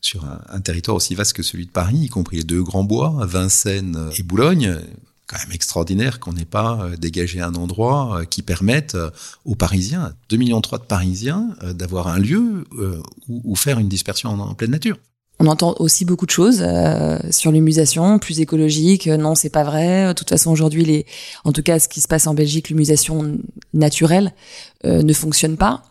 sur 0.00 0.24
un, 0.24 0.60
territoire 0.60 0.96
aussi 0.96 1.14
vaste 1.14 1.32
que 1.32 1.42
celui 1.42 1.66
de 1.66 1.70
Paris, 1.70 1.96
y 1.96 2.08
compris 2.08 2.38
les 2.38 2.44
deux 2.44 2.62
grands 2.62 2.84
bois, 2.84 3.24
Vincennes 3.26 4.10
et 4.18 4.22
Boulogne, 4.22 4.80
quand 5.26 5.38
même 5.38 5.52
extraordinaire 5.52 6.20
qu'on 6.20 6.32
n'ait 6.32 6.44
pas 6.44 6.80
euh, 6.80 6.96
dégagé 6.96 7.40
un 7.40 7.54
endroit 7.54 8.20
euh, 8.20 8.24
qui 8.24 8.42
permette 8.42 8.96
aux 9.44 9.54
Parisiens, 9.54 10.14
2,3 10.30 10.38
millions 10.38 10.60
de 10.60 10.66
Parisiens, 10.78 11.56
d'avoir 11.62 12.08
un 12.08 12.18
lieu 12.18 12.64
où, 13.28 13.56
faire 13.56 13.78
une 13.78 13.88
dispersion 13.88 14.30
en 14.30 14.54
pleine 14.54 14.70
nature. 14.70 14.96
On 15.40 15.46
entend 15.46 15.74
aussi 15.80 16.04
beaucoup 16.04 16.26
de 16.26 16.30
choses 16.30 16.62
euh, 16.62 17.18
sur 17.30 17.50
l'humusation, 17.50 18.18
plus 18.18 18.40
écologique. 18.40 19.08
Euh, 19.08 19.16
non, 19.16 19.34
c'est 19.34 19.50
pas 19.50 19.64
vrai. 19.64 20.08
De 20.08 20.12
toute 20.12 20.28
façon, 20.28 20.50
aujourd'hui, 20.50 20.84
les, 20.84 21.06
en 21.44 21.52
tout 21.52 21.62
cas, 21.62 21.80
ce 21.80 21.88
qui 21.88 22.00
se 22.00 22.08
passe 22.08 22.26
en 22.26 22.34
Belgique, 22.34 22.68
l'humusation 22.68 23.38
naturelle 23.72 24.32
euh, 24.84 25.02
ne 25.02 25.12
fonctionne 25.12 25.56
pas. 25.56 25.82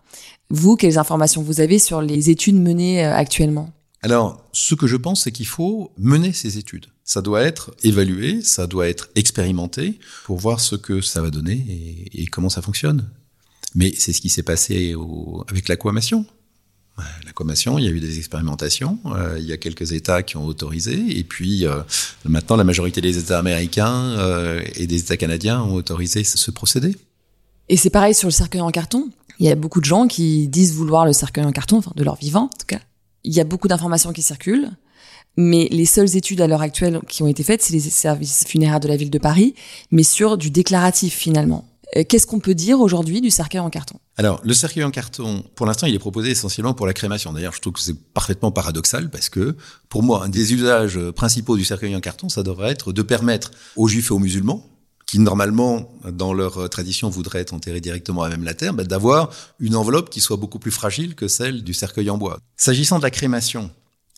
Vous, 0.49 0.75
quelles 0.75 0.97
informations 0.97 1.41
vous 1.41 1.59
avez 1.59 1.77
sur 1.77 2.01
les 2.01 2.29
études 2.29 2.59
menées 2.59 3.03
actuellement? 3.03 3.69
Alors, 4.01 4.41
ce 4.53 4.75
que 4.75 4.87
je 4.87 4.97
pense, 4.97 5.23
c'est 5.23 5.31
qu'il 5.31 5.47
faut 5.47 5.91
mener 5.97 6.31
ces 6.31 6.57
études. 6.57 6.87
Ça 7.05 7.21
doit 7.21 7.41
être 7.41 7.75
évalué, 7.83 8.41
ça 8.41 8.65
doit 8.65 8.87
être 8.87 9.09
expérimenté 9.15 9.99
pour 10.23 10.37
voir 10.37 10.61
ce 10.61 10.75
que 10.75 11.01
ça 11.01 11.21
va 11.21 11.29
donner 11.31 12.07
et, 12.13 12.25
comment 12.27 12.49
ça 12.49 12.61
fonctionne. 12.61 13.09
Mais 13.75 13.93
c'est 13.97 14.13
ce 14.13 14.21
qui 14.21 14.29
s'est 14.29 14.43
passé 14.43 14.95
au, 14.95 15.43
avec 15.49 15.67
l'aquamation. 15.67 16.25
La 17.25 17.31
commation, 17.33 17.79
il 17.79 17.85
y 17.85 17.87
a 17.87 17.91
eu 17.91 17.99
des 17.99 18.19
expérimentations, 18.19 18.99
euh, 19.07 19.37
il 19.39 19.45
y 19.45 19.51
a 19.51 19.57
quelques 19.57 19.93
États 19.93 20.21
qui 20.21 20.37
ont 20.37 20.45
autorisé, 20.45 21.17
et 21.17 21.23
puis 21.23 21.65
euh, 21.65 21.81
maintenant 22.23 22.55
la 22.55 22.63
majorité 22.63 23.01
des 23.01 23.17
États 23.17 23.39
américains 23.39 23.91
euh, 23.91 24.61
et 24.75 24.85
des 24.85 24.99
États 24.99 25.17
canadiens 25.17 25.63
ont 25.63 25.73
autorisé 25.73 26.23
ce, 26.23 26.51
procédé. 26.51 26.95
Et 27.67 27.77
c'est 27.77 27.89
pareil 27.89 28.13
sur 28.13 28.27
le 28.27 28.31
cercueil 28.31 28.61
en 28.61 28.69
carton. 28.69 29.09
Il 29.39 29.47
y 29.47 29.49
a 29.49 29.55
beaucoup 29.55 29.79
de 29.79 29.85
gens 29.85 30.07
qui 30.07 30.47
disent 30.47 30.75
vouloir 30.75 31.07
le 31.07 31.13
cercueil 31.13 31.45
en 31.45 31.51
carton, 31.51 31.77
enfin 31.77 31.93
de 31.95 32.03
leur 32.03 32.15
vivant 32.15 32.43
en 32.43 32.57
tout 32.57 32.67
cas. 32.67 32.79
Il 33.23 33.33
y 33.33 33.39
a 33.39 33.43
beaucoup 33.43 33.67
d'informations 33.67 34.13
qui 34.13 34.21
circulent, 34.21 34.69
mais 35.37 35.67
les 35.71 35.85
seules 35.85 36.15
études 36.15 36.41
à 36.41 36.47
l'heure 36.47 36.61
actuelle 36.61 36.99
qui 37.07 37.23
ont 37.23 37.27
été 37.27 37.43
faites, 37.43 37.61
c'est 37.61 37.73
les 37.73 37.79
services 37.79 38.45
funéraires 38.47 38.79
de 38.79 38.87
la 38.87 38.95
ville 38.95 39.09
de 39.09 39.17
Paris, 39.17 39.55
mais 39.91 40.03
sur 40.03 40.37
du 40.37 40.51
déclaratif 40.51 41.13
finalement. 41.13 41.67
Euh, 41.95 42.03
qu'est-ce 42.07 42.25
qu'on 42.25 42.39
peut 42.39 42.55
dire 42.55 42.79
aujourd'hui 42.79 43.21
du 43.21 43.29
cercueil 43.29 43.61
en 43.61 43.69
carton? 43.69 43.99
Alors, 44.17 44.41
le 44.43 44.53
cercueil 44.53 44.83
en 44.83 44.91
carton, 44.91 45.43
pour 45.55 45.65
l'instant, 45.65 45.87
il 45.87 45.95
est 45.95 45.99
proposé 45.99 46.31
essentiellement 46.31 46.73
pour 46.73 46.85
la 46.85 46.93
crémation. 46.93 47.33
D'ailleurs, 47.33 47.53
je 47.53 47.61
trouve 47.61 47.73
que 47.73 47.79
c'est 47.79 47.99
parfaitement 48.13 48.51
paradoxal 48.51 49.09
parce 49.09 49.29
que, 49.29 49.55
pour 49.89 50.03
moi, 50.03 50.23
un 50.23 50.29
des 50.29 50.53
usages 50.53 50.99
principaux 51.11 51.57
du 51.57 51.65
cercueil 51.65 51.95
en 51.95 51.99
carton, 51.99 52.29
ça 52.29 52.43
devrait 52.43 52.71
être 52.71 52.93
de 52.93 53.01
permettre 53.01 53.51
aux 53.75 53.87
juifs 53.87 54.09
et 54.09 54.13
aux 54.13 54.19
musulmans, 54.19 54.67
qui 55.05 55.19
normalement, 55.19 55.91
dans 56.11 56.33
leur 56.33 56.69
tradition, 56.69 57.09
voudraient 57.09 57.41
être 57.41 57.53
enterrés 57.53 57.81
directement 57.81 58.23
à 58.23 58.29
même 58.29 58.43
la 58.43 58.53
terre, 58.53 58.73
bah, 58.73 58.83
d'avoir 58.83 59.29
une 59.59 59.75
enveloppe 59.75 60.09
qui 60.09 60.21
soit 60.21 60.37
beaucoup 60.37 60.59
plus 60.59 60.71
fragile 60.71 61.15
que 61.15 61.27
celle 61.27 61.63
du 61.63 61.73
cercueil 61.73 62.09
en 62.09 62.17
bois. 62.17 62.39
S'agissant 62.55 62.97
de 62.97 63.03
la 63.03 63.11
crémation, 63.11 63.69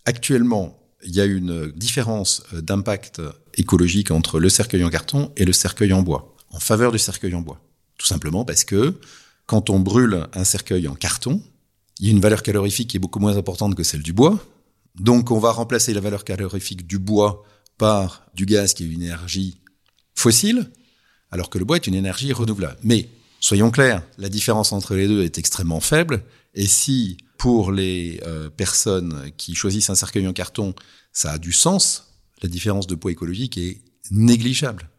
actuellement, 0.06 0.78
il 1.06 1.16
y 1.16 1.22
a 1.22 1.26
une 1.26 1.72
différence 1.72 2.44
d'impact 2.52 3.22
écologique 3.54 4.12
entre 4.12 4.40
le 4.40 4.50
cercueil 4.50 4.84
en 4.84 4.90
carton 4.90 5.32
et 5.38 5.46
le 5.46 5.54
cercueil 5.54 5.94
en 5.94 6.02
bois 6.02 6.36
en 6.56 6.60
faveur 6.60 6.92
du 6.94 7.00
cercueil 7.00 7.36
en 7.36 7.42
bois. 7.42 7.60
Tout 7.98 8.06
simplement 8.06 8.46
parce 8.46 8.64
que 8.64 8.98
quand 9.46 9.70
on 9.70 9.80
brûle 9.80 10.28
un 10.34 10.46
cercueil 10.46 10.88
en 10.88 10.96
carton, 10.96 11.42
il 12.00 12.08
y 12.08 12.10
a 12.10 12.12
une 12.12 12.22
valeur 12.22 12.44
calorifique 12.44 12.90
qui 12.90 12.98
est 12.98 13.00
beaucoup 13.00 13.20
moins 13.20 13.38
importante 13.38 13.76
que 13.76 13.84
celle 13.84 14.02
du 14.02 14.14
bois. 14.14 14.40
Donc 14.96 15.32
on 15.32 15.40
va 15.40 15.52
remplacer 15.52 15.94
la 15.94 16.00
valeur 16.00 16.24
calorifique 16.24 16.88
du 16.88 16.98
bois 16.98 17.44
par 17.78 18.26
du 18.34 18.46
gaz 18.46 18.74
qui 18.74 18.84
est 18.84 18.88
une 18.88 19.04
énergie 19.04 19.60
fossile, 20.16 20.72
alors 21.30 21.50
que 21.50 21.58
le 21.58 21.66
bois 21.66 21.76
est 21.76 21.88
une 21.88 21.94
énergie 21.94 22.32
renouvelable. 22.32 22.78
Mais 22.84 23.10
soyons 23.42 23.70
clairs, 23.70 24.02
la 24.18 24.30
différence 24.30 24.72
entre 24.72 24.96
les 24.96 25.08
deux 25.08 25.24
est 25.24 25.38
extrêmement 25.38 25.82
faible. 25.82 26.24
Et 26.54 26.68
si 26.68 27.18
pour 27.38 27.72
les 27.72 28.22
euh, 28.26 28.50
personnes 28.50 29.32
qui 29.38 29.56
choisissent 29.56 29.90
un 29.90 29.96
cercueil 29.96 30.28
en 30.28 30.34
carton, 30.34 30.74
ça 31.12 31.32
a 31.32 31.38
du 31.38 31.52
sens, 31.52 32.16
la 32.42 32.50
différence 32.50 32.88
de 32.88 32.96
poids 32.96 33.12
écologique 33.12 33.58
est 33.58 33.82
négligeable. 34.12 34.90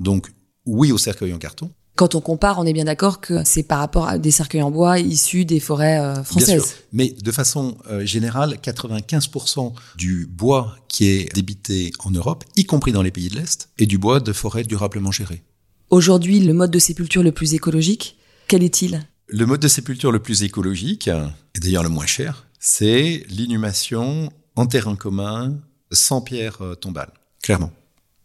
Donc 0.00 0.32
oui 0.66 0.92
au 0.92 0.98
cercueil 0.98 1.32
en 1.32 1.38
carton. 1.38 1.70
Quand 1.94 2.14
on 2.14 2.22
compare, 2.22 2.58
on 2.58 2.64
est 2.64 2.72
bien 2.72 2.86
d'accord 2.86 3.20
que 3.20 3.44
c'est 3.44 3.62
par 3.62 3.78
rapport 3.78 4.08
à 4.08 4.16
des 4.16 4.30
cercueils 4.30 4.62
en 4.62 4.70
bois 4.70 4.98
issus 4.98 5.44
des 5.44 5.60
forêts 5.60 6.00
euh, 6.00 6.24
françaises. 6.24 6.48
Bien 6.48 6.64
sûr. 6.64 6.74
Mais 6.92 7.10
de 7.10 7.32
façon 7.32 7.76
euh, 7.90 8.04
générale, 8.06 8.58
95% 8.62 9.74
du 9.96 10.26
bois 10.26 10.74
qui 10.88 11.08
est 11.08 11.34
débité 11.34 11.92
en 11.98 12.10
Europe, 12.10 12.44
y 12.56 12.64
compris 12.64 12.92
dans 12.92 13.02
les 13.02 13.10
pays 13.10 13.28
de 13.28 13.36
l'Est, 13.36 13.68
est 13.78 13.86
du 13.86 13.98
bois 13.98 14.20
de 14.20 14.32
forêt 14.32 14.64
durablement 14.64 15.12
géré. 15.12 15.42
Aujourd'hui, 15.90 16.40
le 16.40 16.54
mode 16.54 16.70
de 16.70 16.78
sépulture 16.78 17.22
le 17.22 17.32
plus 17.32 17.52
écologique, 17.52 18.16
quel 18.48 18.62
est-il? 18.62 19.06
Le 19.34 19.46
mode 19.46 19.60
de 19.60 19.68
sépulture 19.68 20.12
le 20.12 20.18
plus 20.18 20.42
écologique, 20.42 21.08
et 21.08 21.58
d'ailleurs 21.58 21.82
le 21.82 21.88
moins 21.88 22.04
cher, 22.04 22.46
c'est 22.60 23.24
l'inhumation 23.30 24.30
en 24.56 24.66
terrain 24.66 24.94
commun, 24.94 25.58
sans 25.90 26.20
pierre 26.20 26.60
euh, 26.60 26.74
tombale, 26.74 27.10
clairement. 27.42 27.72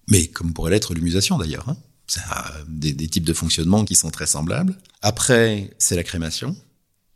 Mais 0.09 0.27
comme 0.27 0.53
pourrait 0.53 0.71
l'être 0.71 0.93
l'humusation 0.93 1.37
d'ailleurs. 1.37 1.69
Hein 1.69 1.77
ça 2.07 2.21
a 2.29 2.51
des, 2.67 2.91
des, 2.91 3.07
types 3.07 3.23
de 3.23 3.31
fonctionnement 3.31 3.85
qui 3.85 3.95
sont 3.95 4.09
très 4.09 4.27
semblables. 4.27 4.77
Après, 5.01 5.73
c'est 5.77 5.95
la 5.95 6.03
crémation. 6.03 6.57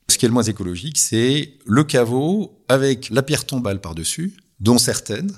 Ce 0.10 0.18
qui 0.18 0.24
est 0.24 0.30
le 0.30 0.34
moins 0.34 0.44
écologique, 0.44 0.98
c'est 0.98 1.58
le 1.66 1.84
caveau 1.84 2.64
avec 2.70 3.10
la 3.10 3.24
pierre 3.24 3.46
tombale 3.46 3.82
par-dessus, 3.82 4.38
dont 4.62 4.78
certaines 4.78 5.34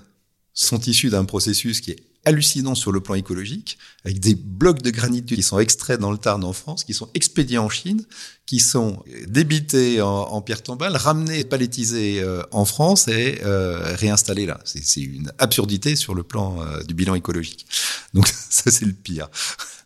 sont 0.54 0.80
issues 0.80 1.10
d'un 1.10 1.26
processus 1.26 1.82
qui 1.82 1.90
est 1.90 2.04
hallucinant 2.26 2.76
sur 2.76 2.92
le 2.92 3.02
plan 3.02 3.16
écologique, 3.16 3.78
avec 4.06 4.20
des 4.20 4.36
blocs 4.36 4.82
de 4.82 4.90
granit 4.90 5.24
qui 5.24 5.44
sont 5.44 5.60
extraits 5.60 6.00
dans 6.00 6.12
le 6.12 6.18
Tarn 6.18 6.44
en 6.44 6.54
France, 6.54 6.84
qui 6.84 6.94
sont 6.94 7.10
expédiés 7.14 7.58
en 7.58 7.70
Chine, 7.70 8.04
qui 8.46 8.60
sont 8.60 9.04
débités 9.28 10.02
en, 10.02 10.08
en 10.08 10.42
pierre 10.42 10.64
tombale, 10.64 10.96
ramenés, 10.96 11.44
palettisés 11.44 12.22
euh, 12.22 12.44
en 12.52 12.66
France 12.66 13.08
et 13.08 13.42
euh, 13.44 13.96
réinstallés 13.96 14.46
là. 14.46 14.60
C'est 14.66 15.02
une 15.02 15.32
absurdité 15.38 15.96
sur 15.96 16.14
le 16.14 16.24
plan 16.24 16.62
euh, 16.62 16.84
du 16.84 16.94
bilan 16.94 17.16
écologique. 17.16 17.66
Donc 18.14 18.28
ça 18.50 18.72
c'est 18.72 18.86
le 18.86 18.94
pire. 18.94 19.30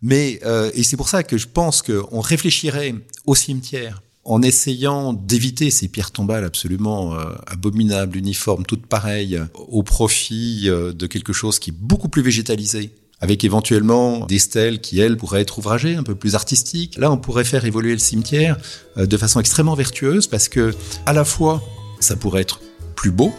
Mais 0.02 0.40
euh, 0.44 0.70
et 0.74 0.82
c'est 0.82 0.96
pour 0.96 1.08
ça 1.08 1.22
que 1.22 1.38
je 1.38 1.46
pense 1.46 1.82
qu'on 1.82 2.20
réfléchirait 2.20 2.94
au 3.26 3.34
cimetière 3.34 4.02
en 4.28 4.42
essayant 4.42 5.14
d'éviter 5.14 5.70
ces 5.70 5.88
pierres 5.88 6.10
tombales 6.10 6.44
absolument 6.44 7.14
euh, 7.14 7.24
abominables, 7.46 8.18
uniformes, 8.18 8.64
toutes 8.66 8.84
pareilles, 8.86 9.40
au 9.54 9.82
profit 9.82 10.64
euh, 10.66 10.92
de 10.92 11.06
quelque 11.06 11.32
chose 11.32 11.58
qui 11.58 11.70
est 11.70 11.76
beaucoup 11.76 12.10
plus 12.10 12.20
végétalisé, 12.20 12.90
avec 13.22 13.42
éventuellement 13.42 14.26
des 14.26 14.38
stèles 14.38 14.82
qui, 14.82 15.00
elles, 15.00 15.16
pourraient 15.16 15.40
être 15.40 15.58
ouvragées, 15.58 15.96
un 15.96 16.02
peu 16.02 16.14
plus 16.14 16.34
artistiques. 16.34 16.98
Là, 16.98 17.10
on 17.10 17.16
pourrait 17.16 17.44
faire 17.44 17.64
évoluer 17.64 17.92
le 17.92 17.98
cimetière 17.98 18.58
euh, 18.98 19.06
de 19.06 19.16
façon 19.16 19.40
extrêmement 19.40 19.74
vertueuse, 19.74 20.26
parce 20.26 20.50
que, 20.50 20.74
à 21.06 21.14
la 21.14 21.24
fois, 21.24 21.62
ça 21.98 22.14
pourrait 22.14 22.42
être 22.42 22.60
plus 22.96 23.10
beau, 23.10 23.32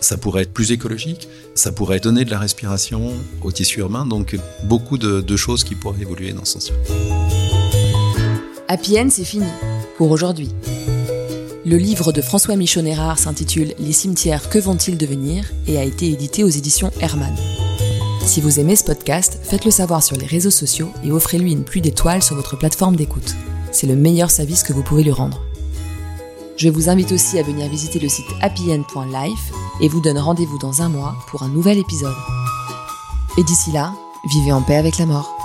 ça 0.00 0.18
pourrait 0.18 0.42
être 0.42 0.54
plus 0.54 0.70
écologique, 0.70 1.28
ça 1.56 1.72
pourrait 1.72 1.98
donner 1.98 2.24
de 2.24 2.30
la 2.30 2.38
respiration 2.38 3.12
au 3.42 3.50
tissu 3.50 3.80
urbain, 3.80 4.06
donc 4.06 4.38
beaucoup 4.62 4.98
de, 4.98 5.20
de 5.20 5.36
choses 5.36 5.64
qui 5.64 5.74
pourraient 5.74 6.02
évoluer 6.02 6.32
dans 6.32 6.44
ce 6.44 6.60
sens-là. 6.60 6.76
Happy 8.68 9.00
End, 9.00 9.08
c'est 9.10 9.24
fini 9.24 9.46
pour 9.98 10.12
aujourd'hui. 10.12 10.48
Le 11.66 11.76
livre 11.76 12.12
de 12.12 12.22
François 12.22 12.54
Michon-Hérard 12.54 13.18
s'intitule 13.18 13.74
Les 13.80 13.92
cimetières, 13.92 14.48
que 14.48 14.60
vont-ils 14.60 14.96
devenir? 14.96 15.44
et 15.66 15.76
a 15.76 15.82
été 15.82 16.08
édité 16.08 16.44
aux 16.44 16.48
éditions 16.48 16.92
Hermann. 17.00 17.34
Si 18.24 18.40
vous 18.40 18.60
aimez 18.60 18.76
ce 18.76 18.84
podcast, 18.84 19.40
faites-le 19.42 19.72
savoir 19.72 20.04
sur 20.04 20.16
les 20.16 20.24
réseaux 20.24 20.52
sociaux 20.52 20.90
et 21.04 21.10
offrez-lui 21.10 21.52
une 21.52 21.64
pluie 21.64 21.80
d'étoiles 21.80 22.22
sur 22.22 22.36
votre 22.36 22.56
plateforme 22.56 22.94
d'écoute. 22.94 23.34
C'est 23.72 23.88
le 23.88 23.96
meilleur 23.96 24.30
service 24.30 24.62
que 24.62 24.72
vous 24.72 24.84
pouvez 24.84 25.02
lui 25.02 25.10
rendre. 25.10 25.42
Je 26.56 26.68
vous 26.68 26.88
invite 26.88 27.10
aussi 27.10 27.38
à 27.38 27.42
venir 27.42 27.68
visiter 27.68 27.98
le 27.98 28.08
site 28.08 28.26
happyend.life 28.40 29.52
et 29.80 29.88
vous 29.88 30.00
donne 30.00 30.18
rendez-vous 30.18 30.58
dans 30.58 30.80
un 30.80 30.88
mois 30.88 31.16
pour 31.28 31.42
un 31.42 31.48
nouvel 31.48 31.76
épisode. 31.76 32.14
Et 33.36 33.42
d'ici 33.42 33.72
là, 33.72 33.92
vivez 34.30 34.52
en 34.52 34.62
paix 34.62 34.76
avec 34.76 34.98
la 34.98 35.06
mort. 35.06 35.37